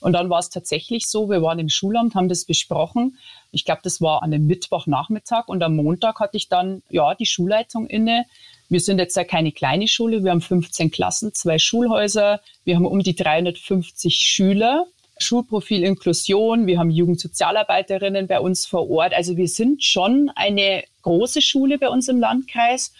Und 0.00 0.14
dann 0.14 0.28
war 0.28 0.40
es 0.40 0.50
tatsächlich 0.50 1.06
so, 1.06 1.30
wir 1.30 1.40
waren 1.40 1.60
im 1.60 1.68
Schulamt, 1.68 2.16
haben 2.16 2.28
das 2.28 2.44
besprochen 2.44 3.16
ich 3.52 3.64
glaube, 3.64 3.82
das 3.84 4.00
war 4.00 4.22
an 4.22 4.32
einem 4.32 4.46
Mittwochnachmittag 4.46 5.46
und 5.46 5.62
am 5.62 5.76
Montag 5.76 6.18
hatte 6.20 6.36
ich 6.36 6.48
dann 6.48 6.82
ja 6.88 7.14
die 7.14 7.26
Schulleitung 7.26 7.86
inne. 7.86 8.24
Wir 8.68 8.80
sind 8.80 8.98
jetzt 8.98 9.14
ja 9.14 9.24
keine 9.24 9.52
kleine 9.52 9.86
Schule, 9.86 10.24
wir 10.24 10.30
haben 10.30 10.40
15 10.40 10.90
Klassen, 10.90 11.34
zwei 11.34 11.58
Schulhäuser, 11.58 12.40
wir 12.64 12.76
haben 12.76 12.86
um 12.86 13.00
die 13.00 13.14
350 13.14 14.16
Schüler. 14.16 14.86
Schulprofil 15.18 15.84
Inklusion, 15.84 16.66
wir 16.66 16.78
haben 16.78 16.90
Jugendsozialarbeiterinnen 16.90 18.26
bei 18.26 18.40
uns 18.40 18.66
vor 18.66 18.90
Ort. 18.90 19.12
Also 19.12 19.36
wir 19.36 19.46
sind 19.46 19.84
schon 19.84 20.30
eine 20.34 20.82
große 21.02 21.42
Schule 21.42 21.78
bei 21.78 21.90
uns 21.90 22.08
im 22.08 22.18
Landkreis. 22.18 22.92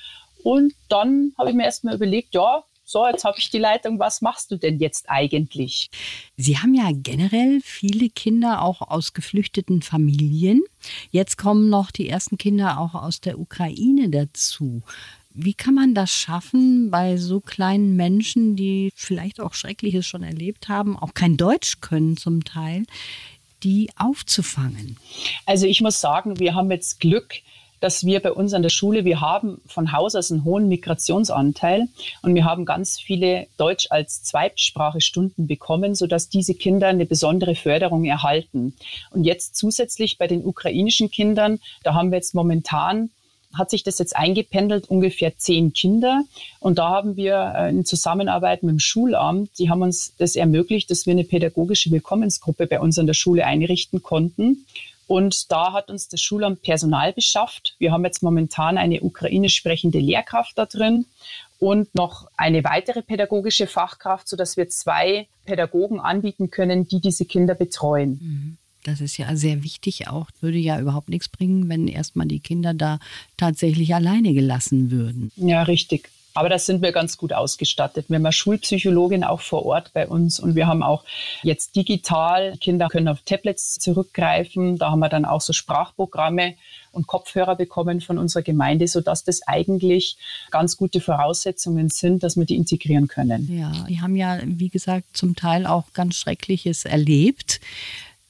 Und 0.45 0.75
dann 0.89 1.33
habe 1.39 1.51
ich 1.51 1.57
mir 1.57 1.65
erstmal 1.65 1.95
überlegt, 1.95 2.35
ja, 2.35 2.63
so, 2.93 3.07
jetzt 3.07 3.25
habe 3.25 3.39
ich 3.39 3.51
die 3.51 3.59
Leitung, 3.59 3.99
was 3.99 4.21
machst 4.21 4.51
du 4.51 4.57
denn 4.57 4.79
jetzt 4.79 5.09
eigentlich? 5.09 5.91
Sie 6.37 6.59
haben 6.59 6.75
ja 6.75 6.91
generell 6.93 7.61
viele 7.63 8.11
Kinder 8.11 8.63
auch 8.63 8.83
aus 8.83 9.15
geflüchteten 9.15 9.83
Familien. 9.83 10.63
Jetzt 11.11 11.39
kommen 11.39 11.71
noch 11.71 11.91
die 11.91 12.09
ersten 12.09 12.39
Kinder 12.39 12.79
auch 12.79 12.95
aus 12.95 13.21
der 13.21 13.39
Ukraine 13.39 14.11
dazu. 14.11 14.83
Wie 15.35 15.55
kann 15.55 15.75
man 15.75 15.95
das 15.95 16.11
schaffen 16.11 16.91
bei 16.91 17.17
so 17.17 17.41
kleinen 17.41 17.97
Menschen, 17.97 18.55
die 18.55 18.93
vielleicht 18.95 19.41
auch 19.41 19.55
Schreckliches 19.55 20.07
schon 20.07 20.23
erlebt 20.23 20.69
haben, 20.69 20.99
auch 20.99 21.15
kein 21.15 21.39
Deutsch 21.39 21.81
können 21.81 22.19
zum 22.19 22.45
Teil, 22.45 22.85
die 23.63 23.89
aufzufangen? 23.97 24.99
Also 25.47 25.67
ich 25.67 25.81
muss 25.81 26.01
sagen, 26.01 26.39
wir 26.39 26.55
haben 26.55 26.71
jetzt 26.71 27.01
Glück, 27.01 27.37
dass 27.83 28.07
wir 28.07 28.21
bei 28.21 28.33
uns 28.33 28.55
an 28.55 28.63
der 28.63 28.71
Schule, 28.71 29.05
wir 29.05 29.21
haben 29.21 29.61
von 29.67 29.91
Haus 29.91 30.15
aus 30.15 30.31
einen 30.31 30.45
hohen 30.45 30.69
Migrationsanteil 30.69 31.89
und 32.23 32.35
wir 32.35 32.45
haben 32.45 32.65
ganz 32.65 33.01
viele 33.01 33.49
Deutsch 33.57 33.89
als 33.91 34.23
Zweitsprache 34.23 35.01
Stunden 35.01 35.49
bekommen, 35.49 35.97
sodass 35.97 36.29
diese 36.29 36.55
Kinder 36.55 36.87
eine 36.87 37.07
besondere 37.07 37.57
Förderung 37.57 38.05
erhalten. 38.05 38.75
Und 39.11 39.25
jetzt 39.25 39.57
zusätzlich 39.57 40.17
bei 40.17 40.29
den 40.29 40.45
ukrainischen 40.45 41.11
Kindern, 41.11 41.59
da 41.83 41.95
haben 41.95 42.13
wir 42.13 42.19
jetzt 42.19 42.37
momentan 42.37 43.11
hat 43.55 43.69
sich 43.69 43.83
das 43.83 43.99
jetzt 43.99 44.17
eingependelt, 44.17 44.89
ungefähr 44.89 45.37
zehn 45.37 45.75
Kinder. 45.75 46.25
Und 46.59 46.79
da 46.79 46.89
haben 46.89 47.17
wir 47.17 47.53
äh, 47.55 47.69
in 47.69 47.85
Zusammenarbeit 47.85 48.63
mit 48.63 48.71
dem 48.71 48.79
Schulamt, 48.79 49.51
die 49.59 49.69
haben 49.69 49.83
uns 49.83 50.15
das 50.17 50.37
ermöglicht, 50.37 50.91
dass 50.91 51.05
wir 51.05 51.13
eine 51.13 51.25
pädagogische 51.25 51.91
Willkommensgruppe 51.91 52.67
bei 52.67 52.81
uns 52.81 52.99
an 52.99 53.07
der 53.07 53.13
Schule 53.13 53.45
einrichten 53.45 54.03
konnten. 54.03 54.65
Und 55.13 55.53
da 55.53 55.75
hat 55.75 55.91
uns 55.91 56.09
das 56.09 56.23
Schulamt 56.23 56.63
Personal 56.63 57.13
beschafft. 57.13 57.77
Wir 57.79 57.93
haben 57.93 58.03
jetzt 58.03 58.23
momentan 58.23 58.79
eine 58.79 59.03
ukrainisch 59.03 59.57
sprechende 59.57 59.99
Lehrkraft 59.99 60.57
da 60.57 60.65
drin 60.65 61.05
und 61.59 61.95
noch 61.95 62.31
eine 62.39 62.65
weitere 62.65 63.03
pädagogische 63.03 63.67
Fachkraft, 63.67 64.27
sodass 64.27 64.57
wir 64.57 64.71
zwei 64.71 65.29
Pädagogen 65.45 66.01
anbieten 66.01 66.51
können, 66.51 66.89
die 66.89 67.03
diese 67.03 67.27
Kinder 67.27 67.55
betreuen. 67.55 68.11
Mhm. 68.23 68.57
Das 68.85 69.03
ist 69.03 69.19
ja 69.19 69.37
sehr 69.37 69.63
wichtig 69.63 70.09
auch. 70.09 70.31
Würde 70.41 70.57
ja 70.57 70.81
überhaupt 70.81 71.11
nichts 71.11 71.29
bringen, 71.29 71.69
wenn 71.69 71.89
erstmal 71.89 72.27
die 72.27 72.41
Kinder 72.41 72.73
da 72.73 72.99
tatsächlich 73.37 73.95
alleine 73.95 74.33
gelassen 74.33 74.91
würden. 74.91 75.31
Ja, 75.37 75.63
richtig. 75.65 76.09
Aber 76.35 76.49
da 76.49 76.59
sind 76.59 76.83
wir 76.83 76.93
ganz 76.93 77.17
gut 77.17 77.33
ausgestattet. 77.33 78.07
Wir 78.09 78.17
haben 78.17 78.27
eine 78.27 78.33
Schulpsychologin 78.33 79.25
auch 79.25 79.41
vor 79.41 79.65
Ort 79.67 79.93
bei 79.93 80.07
uns 80.07 80.41
und 80.41 80.55
wir 80.55 80.67
haben 80.67 80.83
auch 80.83 81.05
jetzt 81.43 81.77
digital, 81.77 82.57
Kinder 82.59 82.89
können 82.89 83.09
auf 83.09 83.21
Tablets 83.23 83.75
zurückgreifen. 83.75 84.79
Da 84.79 84.91
haben 84.91 85.01
wir 85.01 85.09
dann 85.09 85.25
auch 85.25 85.41
so 85.41 85.53
Sprachprogramme 85.53 86.55
und 86.93 87.07
Kopfhörer 87.07 87.57
bekommen 87.57 88.01
von 88.01 88.19
unserer 88.19 88.43
Gemeinde, 88.43 88.89
sodass 88.89 89.25
das 89.25 89.43
eigentlich 89.47 90.17
ganz 90.51 90.77
gute 90.77 91.01
Voraussetzungen 91.01 91.89
sind, 91.89 92.23
dass 92.23 92.37
wir 92.37 92.45
die 92.45 92.57
integrieren 92.57 93.09
können. 93.09 93.49
Ja, 93.51 93.87
die 93.89 94.01
haben 94.01 94.17
ja, 94.17 94.39
wie 94.45 94.69
gesagt, 94.69 95.17
zum 95.17 95.37
Teil 95.37 95.67
auch 95.67 95.93
ganz 95.93 96.17
Schreckliches 96.17 96.85
erlebt. 96.85 97.61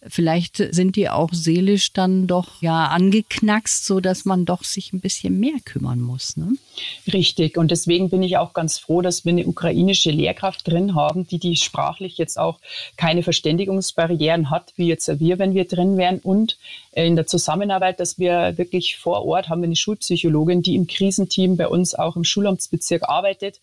Vielleicht 0.09 0.57
sind 0.57 0.97
die 0.97 1.09
auch 1.09 1.31
seelisch 1.33 1.93
dann 1.93 2.27
doch 2.27 2.61
ja 2.61 2.87
angeknackst, 2.87 3.85
so 3.85 4.01
dass 4.01 4.25
man 4.25 4.45
doch 4.45 4.65
sich 4.65 4.93
ein 4.93 5.01
bisschen 5.01 5.39
mehr 5.39 5.61
kümmern 5.65 6.01
muss. 6.01 6.37
Ne? 6.37 6.53
Richtig. 7.13 7.57
Und 7.57 7.71
deswegen 7.71 8.11
bin 8.11 8.23
ich 8.23 8.37
auch 8.37 8.53
ganz 8.53 8.79
froh, 8.79 9.01
dass 9.01 9.25
wir 9.25 9.31
eine 9.31 9.47
ukrainische 9.47 10.11
Lehrkraft 10.11 10.67
drin 10.67 10.97
haben, 10.97 11.27
die 11.27 11.39
die 11.39 11.57
sprachlich 11.57 12.19
jetzt 12.19 12.39
auch 12.39 12.59
keine 12.97 13.23
Verständigungsbarrieren 13.23 14.51
hat, 14.51 14.73
wie 14.77 14.89
jetzt 14.89 15.21
wir, 15.21 15.39
wenn 15.39 15.55
wir 15.55 15.67
drin 15.67 15.97
wären. 15.97 16.19
Und 16.19 16.59
in 16.93 17.17
der 17.17 17.27
Zusammenarbeit, 17.27 18.01
dass 18.01 18.19
wir 18.19 18.59
wirklich 18.59 18.99
vor 18.99 19.25
Ort 19.25 19.49
haben 19.49 19.63
wir 19.63 19.67
eine 19.67 19.77
Schulpsychologin, 19.77 20.61
die 20.61 20.75
im 20.75 20.87
Krisenteam 20.87 21.57
bei 21.57 21.67
uns 21.67 21.95
auch 21.95 22.17
im 22.17 22.25
Schulamtsbezirk 22.25 23.09
arbeitet. 23.09 23.61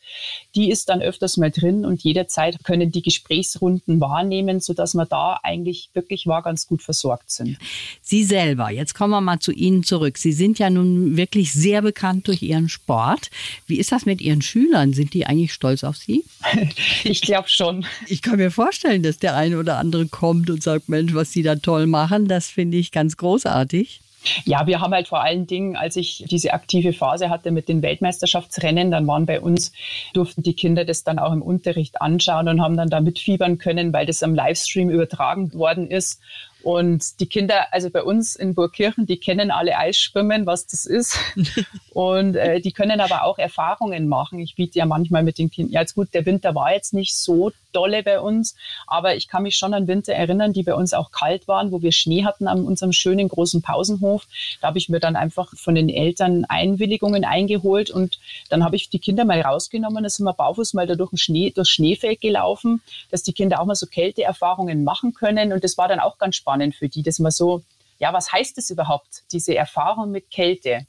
Die 0.55 0.71
ist 0.71 0.89
dann 0.89 1.03
öfters 1.03 1.37
mal 1.37 1.51
drin 1.51 1.85
und 1.85 2.01
jederzeit 2.01 2.63
können 2.63 2.91
die 2.91 3.03
Gesprächsrunden 3.03 4.01
wahrnehmen, 4.01 4.59
sodass 4.61 4.95
wir 4.95 5.05
da 5.05 5.39
eigentlich 5.43 5.91
wirklich 5.93 6.25
war 6.25 6.41
ganz 6.41 6.65
gut 6.65 6.81
versorgt 6.81 7.29
sind. 7.29 7.59
Sie 8.01 8.23
selber, 8.23 8.71
jetzt 8.71 8.95
kommen 8.95 9.11
wir 9.11 9.21
mal 9.21 9.39
zu 9.39 9.51
Ihnen 9.51 9.83
zurück. 9.83 10.17
Sie 10.17 10.31
sind 10.31 10.57
ja 10.57 10.71
nun 10.71 11.15
wirklich 11.15 11.53
sehr 11.53 11.83
bekannt 11.83 12.27
durch 12.27 12.41
Ihren 12.41 12.67
Sport. 12.67 13.29
Wie 13.67 13.77
ist 13.77 13.91
das 13.91 14.07
mit 14.07 14.21
Ihren 14.21 14.41
Schülern? 14.41 14.93
Sind 14.93 15.13
die 15.13 15.27
eigentlich 15.27 15.53
stolz 15.53 15.83
auf 15.83 15.97
Sie? 15.97 16.25
ich 17.03 17.21
glaube 17.21 17.47
schon. 17.47 17.85
Ich 18.07 18.23
kann 18.23 18.37
mir 18.37 18.49
vorstellen, 18.49 19.03
dass 19.03 19.19
der 19.19 19.35
eine 19.35 19.59
oder 19.59 19.77
andere 19.77 20.07
kommt 20.07 20.49
und 20.49 20.63
sagt, 20.63 20.89
Mensch, 20.89 21.13
was 21.13 21.31
Sie 21.31 21.43
da 21.43 21.55
toll 21.55 21.85
machen, 21.85 22.27
das 22.27 22.47
finde 22.47 22.77
ich 22.77 22.91
ganz 22.91 23.18
großartig. 23.19 24.01
Ja, 24.43 24.67
wir 24.67 24.81
haben 24.81 24.93
halt 24.93 25.07
vor 25.07 25.21
allen 25.21 25.47
Dingen, 25.47 25.77
als 25.77 25.95
ich 25.95 26.25
diese 26.27 26.53
aktive 26.53 26.91
Phase 26.91 27.29
hatte 27.29 27.51
mit 27.51 27.69
den 27.69 27.81
Weltmeisterschaftsrennen, 27.81 28.91
dann 28.91 29.07
waren 29.07 29.25
bei 29.25 29.39
uns, 29.39 29.71
durften 30.13 30.43
die 30.43 30.55
Kinder 30.55 30.83
das 30.83 31.03
dann 31.03 31.19
auch 31.19 31.31
im 31.31 31.41
Unterricht 31.41 32.01
anschauen 32.01 32.49
und 32.49 32.61
haben 32.61 32.75
dann 32.75 32.89
da 32.89 32.99
mitfiebern 32.99 33.57
können, 33.59 33.93
weil 33.93 34.05
das 34.05 34.21
am 34.21 34.35
Livestream 34.35 34.89
übertragen 34.89 35.53
worden 35.53 35.89
ist. 35.89 36.19
Und 36.61 37.19
die 37.21 37.27
Kinder, 37.27 37.73
also 37.73 37.89
bei 37.89 38.03
uns 38.03 38.35
in 38.35 38.53
Burgkirchen, 38.53 39.05
die 39.05 39.17
kennen 39.17 39.49
alle 39.49 39.77
Eisschwimmen, 39.77 40.45
was 40.45 40.67
das 40.67 40.85
ist. 40.85 41.17
und 41.93 42.35
äh, 42.35 42.59
die 42.59 42.73
können 42.73 42.99
aber 42.99 43.23
auch 43.23 43.37
Erfahrungen 43.37 44.09
machen. 44.09 44.39
Ich 44.39 44.55
biete 44.55 44.79
ja 44.79 44.85
manchmal 44.85 45.23
mit 45.23 45.37
den 45.37 45.49
Kindern, 45.49 45.73
ja 45.73 45.81
jetzt 45.81 45.95
gut, 45.95 46.13
der 46.13 46.25
Winter 46.25 46.55
war 46.55 46.73
jetzt 46.73 46.93
nicht 46.93 47.15
so 47.15 47.51
dolle 47.71 48.01
bei 48.01 48.19
uns, 48.19 48.55
aber 48.87 49.15
ich 49.15 49.27
kann 49.27 49.43
mich 49.43 49.55
schon 49.55 49.75
an 49.75 49.87
Winter 49.87 50.13
erinnern, 50.13 50.53
die 50.53 50.63
bei 50.63 50.73
uns 50.73 50.93
auch 50.93 51.11
kalt 51.11 51.47
waren, 51.47 51.71
wo 51.71 51.81
wir 51.83 51.91
Schnee 51.91 52.25
hatten 52.25 52.47
an 52.47 52.65
unserem 52.65 52.91
schönen 52.91 53.29
großen 53.29 53.61
Pausenhof. 53.61 54.27
Da 54.59 54.67
habe 54.67 54.79
ich 54.79 54.89
mir 54.89 54.99
dann 54.99 55.15
einfach 55.15 55.53
von 55.55 55.75
den 55.75 55.87
Eltern 55.87 56.45
Einwilligungen 56.45 57.25
eingeholt 57.25 57.91
und 57.91 58.19
dann 58.49 58.63
habe 58.63 58.75
ich 58.75 58.89
die 58.89 58.99
Kinder 58.99 59.23
mal 59.23 59.39
rausgenommen, 59.39 60.03
da 60.03 60.09
sind 60.09 60.25
wir 60.25 60.33
barfuß 60.33 60.73
mal 60.73 60.87
da 60.87 60.95
durch, 60.95 61.11
den 61.11 61.17
Schnee, 61.17 61.51
durch 61.51 61.69
Schneefeld 61.69 62.21
gelaufen, 62.21 62.81
dass 63.11 63.21
die 63.21 63.33
Kinder 63.33 63.61
auch 63.61 63.65
mal 63.65 63.75
so 63.75 63.85
Kälteerfahrungen 63.85 64.83
machen 64.83 65.13
können 65.13 65.53
und 65.53 65.63
das 65.63 65.77
war 65.77 65.87
dann 65.87 65.99
auch 65.99 66.17
ganz 66.17 66.35
spannend 66.35 66.48
spannend 66.49 66.75
für 66.75 66.89
die, 66.89 67.03
dass 67.03 67.19
man 67.19 67.31
so, 67.31 67.63
ja, 67.99 68.11
was 68.13 68.31
heißt 68.31 68.57
es 68.57 68.69
überhaupt, 68.69 69.23
diese 69.31 69.55
Erfahrung 69.55 70.11
mit 70.11 70.31
Kälte? 70.31 70.87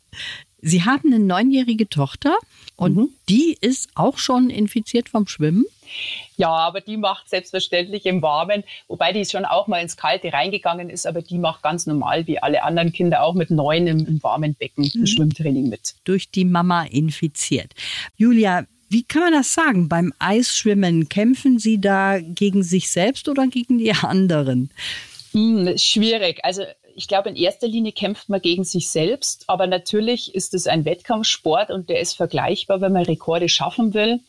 Sie 0.62 0.85
haben 0.85 1.12
eine 1.12 1.18
neunjährige 1.18 1.88
Tochter 1.88 2.37
und 2.77 2.96
mhm. 2.96 3.09
die 3.29 3.57
ist 3.61 3.88
auch 3.94 4.18
schon 4.18 4.51
infiziert 4.51 5.09
vom 5.09 5.27
Schwimmen. 5.27 5.64
Ja, 6.37 6.51
aber 6.51 6.81
die 6.81 6.96
macht 6.96 7.29
selbstverständlich 7.29 8.07
im 8.07 8.23
Warmen, 8.23 8.64
wobei 8.87 9.12
die 9.12 9.25
schon 9.25 9.44
auch 9.44 9.66
mal 9.68 9.81
ins 9.81 9.96
Kalte 9.96 10.33
reingegangen 10.33 10.90
ist, 10.90 11.07
aber 11.07 11.23
die 11.23 11.38
macht 11.38 11.62
ganz 11.62 11.87
normal 11.87 12.27
wie 12.27 12.42
alle 12.42 12.62
anderen 12.62 12.92
Kinder 12.92 13.23
auch 13.23 13.35
mit 13.35 13.51
neun 13.51 13.87
im, 13.87 14.07
im 14.07 14.23
warmen 14.23 14.55
Becken 14.55 14.90
mhm. 14.94 15.07
Schwimmtraining 15.07 15.68
mit. 15.68 15.94
Durch 16.05 16.31
die 16.31 16.44
Mama 16.44 16.85
infiziert. 16.85 17.73
Julia, 18.16 18.66
wie 18.90 19.05
kann 19.05 19.23
man 19.23 19.33
das 19.33 19.55
sagen? 19.55 19.88
Beim 19.88 20.12
Eisschwimmen 20.18 21.09
kämpfen 21.09 21.59
Sie 21.59 21.81
da 21.81 22.18
gegen 22.20 22.62
sich 22.62 22.90
selbst 22.90 23.29
oder 23.29 23.46
gegen 23.46 23.79
die 23.79 23.92
anderen? 23.92 24.70
Hm, 25.33 25.79
schwierig. 25.79 26.40
Also 26.45 26.64
ich 26.95 27.09
glaube, 27.09 27.29
in 27.29 27.37
erster 27.37 27.69
Linie 27.69 27.93
kämpft 27.93 28.29
man 28.29 28.40
gegen 28.40 28.64
sich 28.64 28.90
selbst, 28.90 29.45
aber 29.47 29.66
natürlich 29.66 30.35
ist 30.35 30.55
es 30.55 30.66
ein 30.66 30.85
Wettkampfsport 30.85 31.71
und 31.71 31.88
der 31.88 32.01
ist 32.01 32.16
vergleichbar, 32.16 32.81
wenn 32.81 32.93
man 32.93 33.05
Rekorde 33.05 33.49
schaffen 33.49 33.95
will. 33.95 34.21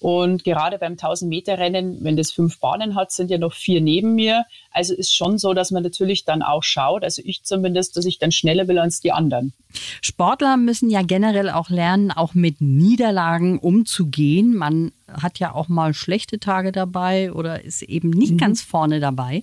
Und 0.00 0.44
gerade 0.44 0.78
beim 0.78 0.94
1000-Meter-Rennen, 0.94 1.98
wenn 2.00 2.16
das 2.16 2.32
fünf 2.32 2.58
Bahnen 2.58 2.94
hat, 2.94 3.12
sind 3.12 3.30
ja 3.30 3.36
noch 3.36 3.52
vier 3.52 3.82
neben 3.82 4.14
mir. 4.14 4.46
Also 4.72 4.94
ist 4.94 5.14
schon 5.14 5.36
so, 5.36 5.52
dass 5.52 5.70
man 5.70 5.82
natürlich 5.82 6.24
dann 6.24 6.42
auch 6.42 6.62
schaut, 6.62 7.04
also 7.04 7.20
ich 7.24 7.42
zumindest, 7.42 7.98
dass 7.98 8.06
ich 8.06 8.18
dann 8.18 8.32
schneller 8.32 8.66
will 8.66 8.78
als 8.78 9.00
die 9.00 9.12
anderen. 9.12 9.52
Sportler 10.00 10.56
müssen 10.56 10.88
ja 10.88 11.02
generell 11.02 11.50
auch 11.50 11.68
lernen, 11.68 12.10
auch 12.10 12.32
mit 12.32 12.62
Niederlagen 12.62 13.58
umzugehen. 13.58 14.56
Man 14.56 14.92
hat 15.06 15.38
ja 15.38 15.54
auch 15.54 15.68
mal 15.68 15.92
schlechte 15.92 16.38
Tage 16.38 16.72
dabei 16.72 17.32
oder 17.32 17.62
ist 17.62 17.82
eben 17.82 18.08
nicht 18.08 18.32
mhm. 18.32 18.38
ganz 18.38 18.62
vorne 18.62 19.00
dabei. 19.00 19.42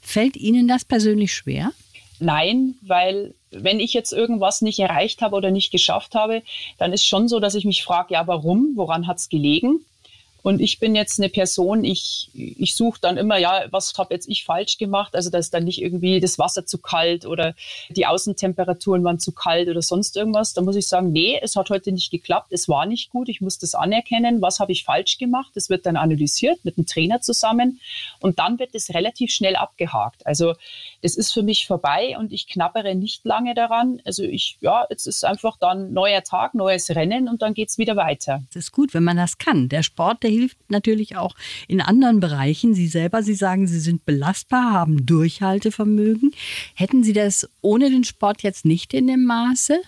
Fällt 0.00 0.38
Ihnen 0.38 0.68
das 0.68 0.86
persönlich 0.86 1.34
schwer? 1.34 1.72
Nein, 2.18 2.74
weil 2.80 3.34
wenn 3.50 3.80
ich 3.80 3.92
jetzt 3.94 4.12
irgendwas 4.12 4.62
nicht 4.62 4.78
erreicht 4.78 5.22
habe 5.22 5.36
oder 5.36 5.50
nicht 5.50 5.70
geschafft 5.70 6.14
habe, 6.14 6.42
dann 6.78 6.92
ist 6.92 7.06
schon 7.06 7.28
so, 7.28 7.40
dass 7.40 7.54
ich 7.54 7.64
mich 7.64 7.84
frage, 7.84 8.14
ja, 8.14 8.26
warum? 8.26 8.72
Woran 8.74 9.06
hat 9.06 9.18
es 9.18 9.28
gelegen? 9.28 9.80
Und 10.42 10.60
ich 10.60 10.78
bin 10.78 10.94
jetzt 10.94 11.18
eine 11.18 11.28
Person, 11.28 11.84
ich, 11.84 12.30
ich 12.32 12.76
suche 12.76 13.00
dann 13.00 13.16
immer, 13.16 13.38
ja, 13.38 13.64
was 13.70 13.92
habe 13.98 14.14
jetzt 14.14 14.28
ich 14.28 14.44
falsch 14.44 14.78
gemacht? 14.78 15.14
Also, 15.14 15.30
dass 15.30 15.50
dann 15.50 15.64
nicht 15.64 15.82
irgendwie 15.82 16.20
das 16.20 16.38
Wasser 16.38 16.64
zu 16.64 16.78
kalt 16.78 17.26
oder 17.26 17.54
die 17.90 18.06
Außentemperaturen 18.06 19.02
waren 19.04 19.18
zu 19.18 19.32
kalt 19.32 19.68
oder 19.68 19.82
sonst 19.82 20.16
irgendwas. 20.16 20.54
Da 20.54 20.62
muss 20.62 20.76
ich 20.76 20.86
sagen, 20.86 21.12
nee, 21.12 21.38
es 21.42 21.56
hat 21.56 21.70
heute 21.70 21.92
nicht 21.92 22.10
geklappt, 22.10 22.52
es 22.52 22.68
war 22.68 22.86
nicht 22.86 23.10
gut, 23.10 23.28
ich 23.28 23.40
muss 23.40 23.58
das 23.58 23.74
anerkennen. 23.74 24.40
Was 24.40 24.60
habe 24.60 24.72
ich 24.72 24.84
falsch 24.84 25.18
gemacht? 25.18 25.50
Das 25.54 25.70
wird 25.70 25.86
dann 25.86 25.96
analysiert 25.96 26.64
mit 26.64 26.76
dem 26.76 26.86
Trainer 26.86 27.20
zusammen 27.20 27.80
und 28.20 28.38
dann 28.38 28.58
wird 28.58 28.74
es 28.74 28.94
relativ 28.94 29.32
schnell 29.32 29.56
abgehakt. 29.56 30.26
Also, 30.26 30.54
das 31.02 31.16
ist 31.16 31.32
für 31.32 31.42
mich 31.42 31.66
vorbei 31.66 32.16
und 32.18 32.32
ich 32.32 32.46
knappere 32.46 32.94
nicht 32.94 33.24
lange 33.24 33.54
daran. 33.54 34.00
Also, 34.04 34.22
ich, 34.22 34.56
ja, 34.60 34.86
jetzt 34.88 35.06
ist 35.06 35.24
einfach 35.24 35.56
dann 35.56 35.92
neuer 35.92 36.22
Tag, 36.22 36.54
neues 36.54 36.90
Rennen 36.90 37.28
und 37.28 37.42
dann 37.42 37.54
geht 37.54 37.70
es 37.70 37.78
wieder 37.78 37.96
weiter. 37.96 38.42
Das 38.54 38.64
ist 38.64 38.72
gut, 38.72 38.94
wenn 38.94 39.04
man 39.04 39.16
das 39.16 39.38
kann. 39.38 39.68
Der 39.68 39.82
Sport, 39.82 40.22
der 40.22 40.27
hilft 40.28 40.58
natürlich 40.68 41.16
auch 41.16 41.34
in 41.66 41.80
anderen 41.80 42.20
Bereichen. 42.20 42.74
Sie 42.74 42.86
selber, 42.86 43.22
Sie 43.22 43.34
sagen, 43.34 43.66
Sie 43.66 43.80
sind 43.80 44.04
belastbar, 44.04 44.72
haben 44.72 45.06
Durchhaltevermögen. 45.06 46.32
Hätten 46.74 47.04
Sie 47.04 47.12
das 47.12 47.48
ohne 47.60 47.90
den 47.90 48.04
Sport 48.04 48.42
jetzt 48.42 48.64
nicht 48.64 48.94
in 48.94 49.06
dem 49.06 49.24
Maße? 49.24 49.80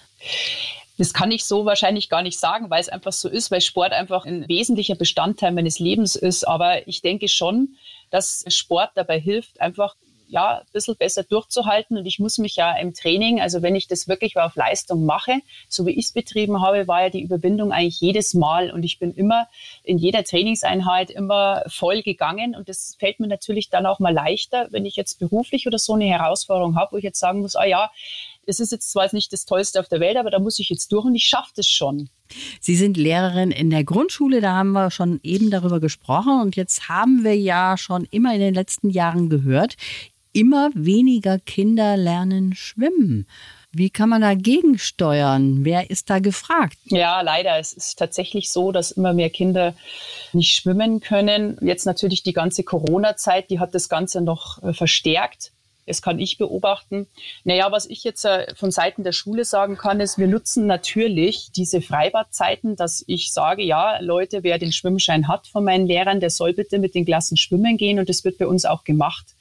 Das 0.98 1.14
kann 1.14 1.31
ich 1.31 1.44
so 1.44 1.64
wahrscheinlich 1.64 2.11
gar 2.11 2.20
nicht 2.20 2.38
sagen, 2.38 2.68
weil 2.68 2.81
es 2.81 2.90
einfach 2.90 3.12
so 3.12 3.31
ist, 3.31 3.50
weil 3.50 3.62
Sport 3.62 3.92
einfach 3.92 4.26
ein 4.26 4.46
wesentlicher 4.48 4.96
Bestandteil 4.96 5.50
meines 5.53 5.79
Lebens 5.79 6.14
ist. 6.14 6.46
Aber 6.46 6.87
ich 6.87 7.00
denke 7.00 7.29
schon, 7.29 7.76
dass 8.11 8.44
Sport 8.48 8.90
dabei 8.96 9.18
hilft, 9.18 9.62
einfach 9.62 9.96
ja, 10.30 10.58
ein 10.58 10.66
bisschen 10.72 10.96
besser 10.96 11.24
durchzuhalten. 11.24 11.98
Und 11.98 12.06
ich 12.06 12.18
muss 12.18 12.38
mich 12.38 12.56
ja 12.56 12.72
im 12.76 12.94
Training, 12.94 13.40
also 13.40 13.62
wenn 13.62 13.74
ich 13.74 13.88
das 13.88 14.08
wirklich 14.08 14.36
auf 14.36 14.54
Leistung 14.54 15.04
mache, 15.04 15.40
so 15.68 15.86
wie 15.86 15.90
ich 15.90 16.06
es 16.06 16.12
betrieben 16.12 16.62
habe, 16.62 16.86
war 16.88 17.02
ja 17.02 17.10
die 17.10 17.22
Überwindung 17.22 17.72
eigentlich 17.72 18.00
jedes 18.00 18.34
Mal. 18.34 18.70
Und 18.70 18.84
ich 18.84 18.98
bin 18.98 19.12
immer 19.12 19.46
in 19.82 19.98
jeder 19.98 20.24
Trainingseinheit 20.24 21.10
immer 21.10 21.64
voll 21.66 22.02
gegangen. 22.02 22.54
Und 22.54 22.68
das 22.68 22.96
fällt 22.98 23.20
mir 23.20 23.26
natürlich 23.26 23.70
dann 23.70 23.86
auch 23.86 23.98
mal 23.98 24.14
leichter, 24.14 24.68
wenn 24.70 24.86
ich 24.86 24.96
jetzt 24.96 25.18
beruflich 25.18 25.66
oder 25.66 25.78
so 25.78 25.94
eine 25.94 26.06
Herausforderung 26.06 26.76
habe, 26.76 26.92
wo 26.92 26.96
ich 26.96 27.04
jetzt 27.04 27.20
sagen 27.20 27.40
muss, 27.40 27.56
ah 27.56 27.66
ja, 27.66 27.90
es 28.46 28.60
ist 28.60 28.72
jetzt 28.72 28.90
zwar 28.90 29.08
nicht 29.12 29.32
das 29.32 29.44
Tollste 29.44 29.80
auf 29.80 29.88
der 29.88 30.00
Welt, 30.00 30.16
aber 30.16 30.30
da 30.30 30.38
muss 30.38 30.58
ich 30.58 30.68
jetzt 30.68 30.92
durch 30.92 31.04
und 31.04 31.14
ich 31.14 31.24
schaffe 31.24 31.52
das 31.56 31.66
schon. 31.66 32.10
Sie 32.60 32.76
sind 32.76 32.96
Lehrerin 32.96 33.50
in 33.50 33.70
der 33.70 33.84
Grundschule, 33.84 34.40
da 34.40 34.54
haben 34.54 34.72
wir 34.72 34.90
schon 34.90 35.20
eben 35.22 35.50
darüber 35.50 35.80
gesprochen 35.80 36.40
und 36.40 36.56
jetzt 36.56 36.88
haben 36.88 37.24
wir 37.24 37.36
ja 37.36 37.76
schon 37.76 38.06
immer 38.10 38.34
in 38.34 38.40
den 38.40 38.54
letzten 38.54 38.90
Jahren 38.90 39.28
gehört, 39.28 39.76
immer 40.32 40.70
weniger 40.74 41.38
Kinder 41.38 41.96
lernen 41.96 42.54
schwimmen. 42.54 43.26
Wie 43.72 43.90
kann 43.90 44.08
man 44.08 44.22
dagegen 44.22 44.78
steuern? 44.78 45.64
Wer 45.64 45.90
ist 45.90 46.10
da 46.10 46.18
gefragt? 46.18 46.76
Ja, 46.86 47.20
leider. 47.20 47.56
Es 47.58 47.72
ist 47.72 47.98
tatsächlich 47.98 48.50
so, 48.50 48.72
dass 48.72 48.90
immer 48.90 49.12
mehr 49.12 49.30
Kinder 49.30 49.74
nicht 50.32 50.54
schwimmen 50.54 51.00
können. 51.00 51.56
Jetzt 51.60 51.86
natürlich 51.86 52.24
die 52.24 52.32
ganze 52.32 52.64
Corona-Zeit, 52.64 53.48
die 53.48 53.60
hat 53.60 53.74
das 53.74 53.88
Ganze 53.88 54.22
noch 54.22 54.60
äh, 54.64 54.72
verstärkt. 54.72 55.52
Das 55.86 56.02
kann 56.02 56.18
ich 56.18 56.36
beobachten. 56.36 57.06
Naja, 57.44 57.70
was 57.72 57.86
ich 57.86 58.02
jetzt 58.02 58.24
äh, 58.24 58.52
von 58.54 58.72
Seiten 58.72 59.04
der 59.04 59.12
Schule 59.12 59.44
sagen 59.44 59.76
kann, 59.76 60.00
ist, 60.00 60.18
wir 60.18 60.28
nutzen 60.28 60.66
natürlich 60.66 61.50
diese 61.54 61.80
Freibadzeiten, 61.80 62.74
dass 62.76 63.04
ich 63.06 63.32
sage, 63.32 63.62
ja, 63.62 64.00
Leute, 64.00 64.42
wer 64.42 64.58
den 64.58 64.72
Schwimmschein 64.72 65.28
hat 65.28 65.46
von 65.46 65.64
meinen 65.64 65.86
Lehrern, 65.86 66.20
der 66.20 66.30
soll 66.30 66.54
bitte 66.54 66.78
mit 66.78 66.96
den 66.96 67.04
Klassen 67.04 67.36
schwimmen 67.36 67.76
gehen 67.76 67.98
und 67.98 68.08
das 68.08 68.24
wird 68.24 68.38
bei 68.38 68.46
uns 68.46 68.64
auch 68.64 68.84
gemacht. 68.84 69.34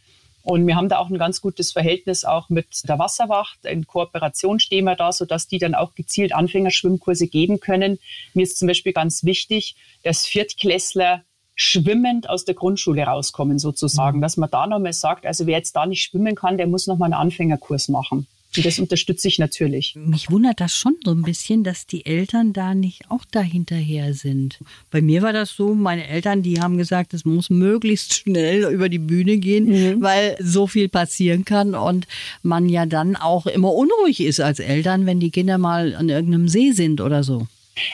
Und 0.50 0.66
wir 0.66 0.76
haben 0.76 0.90
da 0.90 0.98
auch 0.98 1.12
ein 1.12 1.20
ganz 1.20 1.42
gutes 1.42 1.72
Verhältnis 1.72 2.26
auch 2.26 2.50
mit 2.50 2.90
der 2.90 2.98
Wasserwacht. 2.98 3.66
In 3.66 3.86
Kooperation 3.86 4.60
stehen 4.60 4.86
wir 4.86 4.96
da, 4.96 5.12
sodass 5.12 5.48
die 5.48 5.60
dann 5.60 5.76
auch 5.76 5.94
gezielt 5.94 6.34
Anfängerschwimmkurse 6.34 7.28
geben 7.28 7.60
können. 7.60 8.00
Mir 8.34 8.44
ist 8.44 8.58
zum 8.58 8.68
Beispiel 8.68 8.92
ganz 8.92 9.24
wichtig, 9.24 9.76
dass 10.02 10.26
Viertklässler 10.26 11.24
schwimmend 11.54 12.28
aus 12.28 12.46
der 12.46 12.56
Grundschule 12.56 13.04
rauskommen 13.04 13.60
sozusagen, 13.60 14.18
mhm. 14.18 14.22
dass 14.24 14.38
man 14.38 14.50
da 14.50 14.66
nochmal 14.66 14.94
sagt, 14.94 15.28
also 15.28 15.46
wer 15.46 15.58
jetzt 15.58 15.76
da 15.76 15.86
nicht 15.86 16.02
schwimmen 16.02 16.34
kann, 16.34 16.58
der 16.58 16.66
muss 16.66 16.88
nochmal 16.88 17.14
einen 17.14 17.22
Anfängerkurs 17.22 17.88
machen. 17.88 18.26
Und 18.58 18.66
das 18.66 18.80
unterstütze 18.80 19.28
ich 19.28 19.38
natürlich. 19.38 19.96
Mich 19.96 20.32
wundert 20.32 20.60
das 20.60 20.74
schon 20.74 20.96
so 21.04 21.12
ein 21.12 21.22
bisschen, 21.22 21.64
dass 21.64 21.86
die 21.86 22.06
Eltern 22.06 22.52
da 22.52 22.74
nicht 22.74 23.04
auch 23.10 23.24
dahinterher 23.30 24.16
sind. 24.16 24.58
Bei 24.90 25.02
mir 25.02 25.22
war 25.22 25.34
das 25.34 25.52
so, 25.52 25.76
meine 25.76 26.08
Eltern, 26.08 26.42
die 26.42 26.60
haben 26.60 26.78
gesagt, 26.78 27.14
es 27.14 27.26
muss 27.26 27.52
möglichst 27.52 28.16
schnell 28.16 28.64
über 28.74 28.90
die 28.90 28.98
Bühne 28.98 29.38
gehen, 29.38 29.66
mhm. 29.66 30.02
weil 30.02 30.36
so 30.40 30.66
viel 30.66 30.90
passieren 30.90 31.46
kann 31.46 31.76
und 31.76 32.08
man 32.42 32.70
ja 32.70 32.88
dann 32.88 33.16
auch 33.16 33.46
immer 33.46 33.72
unruhig 33.72 34.20
ist 34.20 34.40
als 34.40 34.60
Eltern, 34.60 35.06
wenn 35.06 35.20
die 35.20 35.30
Kinder 35.30 35.60
mal 35.60 35.96
an 35.96 36.10
irgendeinem 36.10 36.48
See 36.48 36.72
sind 36.72 37.02
oder 37.02 37.24
so. 37.24 37.46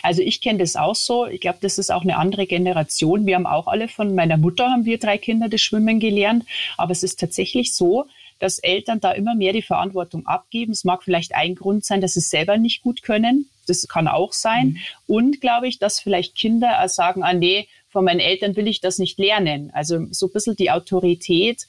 Also 0.04 0.22
ich 0.22 0.42
kenne 0.42 0.60
das 0.60 0.76
auch 0.76 0.96
so. 0.96 1.28
Ich 1.28 1.42
glaube, 1.42 1.60
das 1.62 1.78
ist 1.78 1.92
auch 1.92 2.02
eine 2.02 2.18
andere 2.18 2.48
Generation. 2.48 3.26
Wir 3.26 3.36
haben 3.36 3.46
auch 3.46 3.68
alle 3.68 3.88
von 3.88 4.16
meiner 4.16 4.38
Mutter 4.38 4.70
haben 4.70 4.86
wir 4.86 4.98
drei 4.98 5.18
Kinder 5.18 5.50
das 5.50 5.62
Schwimmen 5.62 6.00
gelernt. 6.00 6.46
Aber 6.78 6.92
es 6.92 7.04
ist 7.04 7.20
tatsächlich 7.20 7.74
so, 7.74 8.06
dass 8.40 8.60
Eltern 8.60 9.00
da 9.00 9.12
immer 9.12 9.36
mehr 9.36 9.54
die 9.54 9.62
Verantwortung 9.62 10.26
abgeben. 10.26 10.72
Es 10.72 10.84
mag 10.84 11.04
vielleicht 11.04 11.34
ein 11.36 11.56
Grund 11.56 11.86
sein, 11.86 12.02
dass 12.02 12.14
sie 12.14 12.20
es 12.20 12.30
selber 12.30 12.58
nicht 12.58 12.82
gut 12.82 13.02
können. 13.02 13.50
Das 13.68 13.88
kann 13.88 14.08
auch 14.08 14.34
sein. 14.34 14.68
Mhm. 14.68 14.78
Und 15.08 15.42
glaube 15.42 15.68
ich, 15.68 15.80
dass 15.80 16.00
vielleicht 16.00 16.36
Kinder 16.36 16.88
sagen, 16.88 17.24
ah 17.24 17.34
nee, 17.34 17.68
von 17.90 18.06
meinen 18.06 18.20
Eltern 18.20 18.56
will 18.56 18.68
ich 18.68 18.82
das 18.82 19.00
nicht 19.00 19.18
lernen. 19.18 19.72
Also 19.74 20.06
so 20.12 20.28
ein 20.28 20.34
bisschen 20.34 20.56
die 20.56 20.72
Autorität 20.72 21.66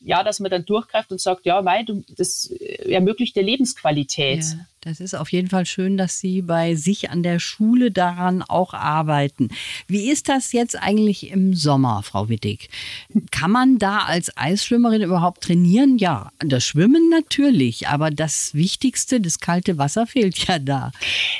ja, 0.00 0.22
dass 0.22 0.40
man 0.40 0.50
dann 0.50 0.64
durchgreift 0.64 1.10
und 1.10 1.20
sagt, 1.20 1.44
ja, 1.46 1.60
mei, 1.62 1.82
du, 1.82 2.04
das 2.16 2.46
ermöglicht 2.46 3.36
der 3.36 3.42
Lebensqualität. 3.42 4.44
Ja. 4.44 4.58
Das 4.80 5.00
ist 5.00 5.14
auf 5.14 5.32
jeden 5.32 5.48
Fall 5.48 5.66
schön, 5.66 5.96
dass 5.96 6.20
Sie 6.20 6.40
bei 6.40 6.76
sich 6.76 7.10
an 7.10 7.24
der 7.24 7.40
Schule 7.40 7.90
daran 7.90 8.42
auch 8.42 8.74
arbeiten. 8.74 9.48
Wie 9.88 10.08
ist 10.08 10.28
das 10.28 10.52
jetzt 10.52 10.80
eigentlich 10.80 11.30
im 11.30 11.54
Sommer, 11.54 12.04
Frau 12.04 12.28
Wittig? 12.28 12.70
Kann 13.32 13.50
man 13.50 13.78
da 13.78 13.98
als 13.98 14.36
Eisschwimmerin 14.36 15.02
überhaupt 15.02 15.42
trainieren? 15.42 15.98
Ja, 15.98 16.30
das 16.38 16.64
Schwimmen 16.64 17.10
natürlich, 17.10 17.88
aber 17.88 18.10
das 18.10 18.54
Wichtigste, 18.54 19.20
das 19.20 19.40
kalte 19.40 19.78
Wasser 19.78 20.06
fehlt 20.06 20.46
ja 20.46 20.60
da. 20.60 20.92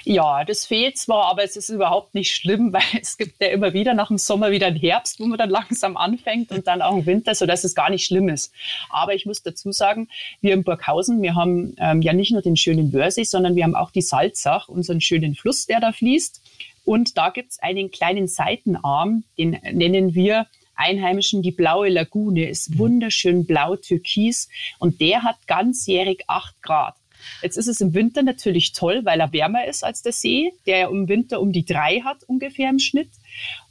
Ja, 0.02 0.44
das 0.44 0.66
fehlt 0.66 0.98
zwar, 0.98 1.26
aber 1.26 1.44
es 1.44 1.54
ist 1.56 1.68
überhaupt 1.68 2.14
nicht 2.14 2.34
schlimm, 2.34 2.72
weil 2.72 2.82
es 3.00 3.16
gibt 3.18 3.40
ja 3.40 3.48
immer 3.48 3.72
wieder 3.72 3.94
nach 3.94 4.08
dem 4.08 4.18
Sommer 4.18 4.50
wieder 4.50 4.66
einen 4.66 4.76
Herbst, 4.76 5.20
wo 5.20 5.26
man 5.26 5.38
dann 5.38 5.50
langsam 5.58 5.96
anfängt 5.96 6.50
und 6.50 6.66
dann 6.66 6.82
auch 6.82 6.94
einen 6.94 7.06
Winter, 7.06 7.36
sodass 7.36 7.62
es 7.62 7.76
gar 7.76 7.88
nicht 7.88 8.04
schlimm 8.04 8.28
ist. 8.28 8.52
Aber 8.90 9.14
ich 9.14 9.26
muss 9.26 9.42
dazu 9.42 9.70
sagen, 9.70 10.08
wir 10.40 10.54
in 10.54 10.64
Burghausen, 10.64 11.22
wir 11.22 11.36
haben 11.36 11.76
ähm, 11.78 12.02
ja 12.02 12.12
nicht 12.12 12.32
nur 12.32 12.42
den 12.42 12.56
schönen 12.56 12.90
Sondern 13.30 13.56
wir 13.56 13.64
haben 13.64 13.74
auch 13.74 13.90
die 13.90 14.02
Salzach, 14.02 14.68
unseren 14.68 15.00
schönen 15.00 15.34
Fluss, 15.34 15.66
der 15.66 15.80
da 15.80 15.92
fließt. 15.92 16.42
Und 16.84 17.18
da 17.18 17.30
gibt 17.30 17.52
es 17.52 17.58
einen 17.58 17.90
kleinen 17.90 18.28
Seitenarm, 18.28 19.24
den 19.36 19.58
nennen 19.72 20.14
wir 20.14 20.46
Einheimischen 20.78 21.42
die 21.42 21.50
blaue 21.50 21.88
Lagune, 21.88 22.48
ist 22.48 22.70
mhm. 22.70 22.78
wunderschön 22.78 23.46
blau-türkis 23.46 24.48
und 24.78 25.00
der 25.00 25.24
hat 25.24 25.46
ganzjährig 25.46 26.24
acht 26.28 26.62
Grad. 26.62 26.94
Jetzt 27.42 27.56
ist 27.56 27.66
es 27.66 27.80
im 27.80 27.94
Winter 27.94 28.22
natürlich 28.22 28.72
toll, 28.72 29.00
weil 29.04 29.20
er 29.20 29.32
wärmer 29.32 29.66
ist 29.66 29.84
als 29.84 30.02
der 30.02 30.12
See, 30.12 30.52
der 30.66 30.78
ja 30.78 30.88
im 30.88 31.08
Winter 31.08 31.40
um 31.40 31.52
die 31.52 31.64
drei 31.64 32.00
hat 32.00 32.22
ungefähr 32.24 32.70
im 32.70 32.78
Schnitt. 32.78 33.10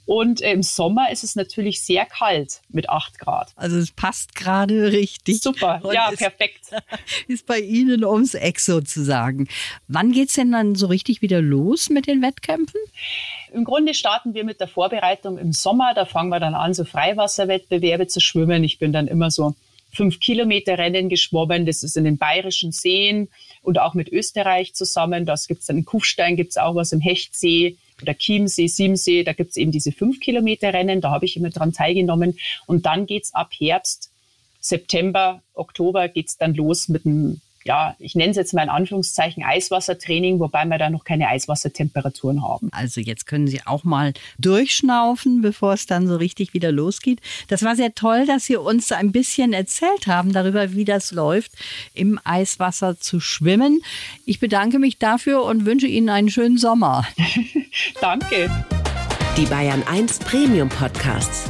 Und 0.07 0.39
im 0.39 0.63
Sommer 0.63 1.11
ist 1.11 1.25
es 1.25 1.35
natürlich 1.35 1.83
sehr 1.83 2.05
kalt 2.05 2.61
mit 2.69 2.89
8 2.89 3.19
Grad. 3.19 3.51
Also 3.57 3.77
es 3.77 3.91
passt 3.91 4.35
gerade 4.35 4.93
richtig. 4.93 5.41
Super, 5.41 5.81
Und 5.83 5.93
ja, 5.93 6.07
ist, 6.07 6.19
perfekt. 6.19 6.61
Ist 7.27 7.45
bei 7.45 7.59
Ihnen 7.59 8.05
ums 8.05 8.33
Eck 8.33 8.61
sozusagen. 8.61 9.49
Wann 9.89 10.13
geht 10.13 10.29
es 10.29 10.35
denn 10.35 10.53
dann 10.53 10.75
so 10.75 10.87
richtig 10.87 11.21
wieder 11.21 11.41
los 11.41 11.89
mit 11.89 12.07
den 12.07 12.21
Wettkämpfen? 12.21 12.79
Im 13.51 13.65
Grunde 13.65 13.93
starten 13.93 14.33
wir 14.33 14.45
mit 14.45 14.61
der 14.61 14.69
Vorbereitung 14.69 15.37
im 15.37 15.51
Sommer. 15.51 15.93
Da 15.93 16.05
fangen 16.05 16.29
wir 16.29 16.39
dann 16.39 16.55
an, 16.55 16.73
so 16.73 16.85
Freiwasserwettbewerbe 16.85 18.07
zu 18.07 18.21
schwimmen. 18.21 18.63
Ich 18.63 18.79
bin 18.79 18.93
dann 18.93 19.07
immer 19.07 19.29
so 19.29 19.55
fünf 19.91 20.21
Kilometer 20.21 20.77
Rennen 20.77 21.09
geschwommen. 21.09 21.65
Das 21.65 21.83
ist 21.83 21.97
in 21.97 22.05
den 22.05 22.17
bayerischen 22.17 22.71
Seen 22.71 23.27
und 23.61 23.77
auch 23.77 23.93
mit 23.93 24.07
Österreich 24.07 24.73
zusammen. 24.73 25.25
Das 25.25 25.47
gibt 25.47 25.59
es 25.61 25.67
dann 25.67 25.79
in 25.79 25.85
Kufstein, 25.85 26.37
gibt 26.37 26.51
es 26.51 26.57
auch 26.57 26.75
was 26.75 26.93
im 26.93 27.01
Hechtsee 27.01 27.75
oder 28.01 28.13
Chiemsee, 28.13 28.67
Siemsee, 28.67 29.23
da 29.23 29.33
gibt 29.33 29.51
es 29.51 29.57
eben 29.57 29.71
diese 29.71 29.91
fünf 29.91 30.19
Kilometer 30.19 30.73
Rennen, 30.73 31.01
da 31.01 31.11
habe 31.11 31.25
ich 31.25 31.37
immer 31.37 31.49
dran 31.49 31.73
teilgenommen. 31.73 32.37
Und 32.65 32.85
dann 32.85 33.05
geht's 33.05 33.33
ab 33.33 33.51
Herbst, 33.57 34.11
September, 34.59 35.41
Oktober 35.53 36.07
geht's 36.07 36.37
dann 36.37 36.53
los 36.53 36.89
mit 36.89 37.05
einem 37.05 37.41
ja, 37.67 37.95
ich 37.99 38.15
nenne 38.15 38.31
es 38.31 38.37
jetzt 38.37 38.53
mal 38.53 38.63
in 38.63 38.69
Anführungszeichen 38.69 39.43
Eiswassertraining, 39.43 40.39
wobei 40.39 40.63
wir 40.65 40.77
da 40.77 40.89
noch 40.89 41.03
keine 41.03 41.27
Eiswassertemperaturen 41.27 42.41
haben. 42.41 42.69
Also 42.71 43.01
jetzt 43.01 43.27
können 43.27 43.47
Sie 43.47 43.59
auch 43.65 43.83
mal 43.83 44.13
durchschnaufen, 44.39 45.41
bevor 45.41 45.73
es 45.73 45.85
dann 45.85 46.07
so 46.07 46.15
richtig 46.15 46.53
wieder 46.53 46.71
losgeht. 46.71 47.19
Das 47.49 47.63
war 47.63 47.75
sehr 47.75 47.93
toll, 47.93 48.25
dass 48.25 48.45
Sie 48.45 48.55
uns 48.55 48.91
ein 48.93 49.11
bisschen 49.11 49.51
erzählt 49.51 50.07
haben 50.07 50.31
darüber, 50.31 50.73
wie 50.73 50.85
das 50.85 51.11
läuft, 51.11 51.51
im 51.93 52.19
Eiswasser 52.23 52.97
zu 52.99 53.19
schwimmen. 53.19 53.81
Ich 54.25 54.39
bedanke 54.39 54.79
mich 54.79 54.97
dafür 54.97 55.43
und 55.43 55.65
wünsche 55.65 55.87
Ihnen 55.87 56.09
einen 56.09 56.29
schönen 56.29 56.57
Sommer. 56.57 57.05
Danke. 58.01 58.49
Die 59.35 59.45
Bayern 59.45 59.83
1 59.83 60.19
Premium 60.19 60.69
Podcasts. 60.69 61.49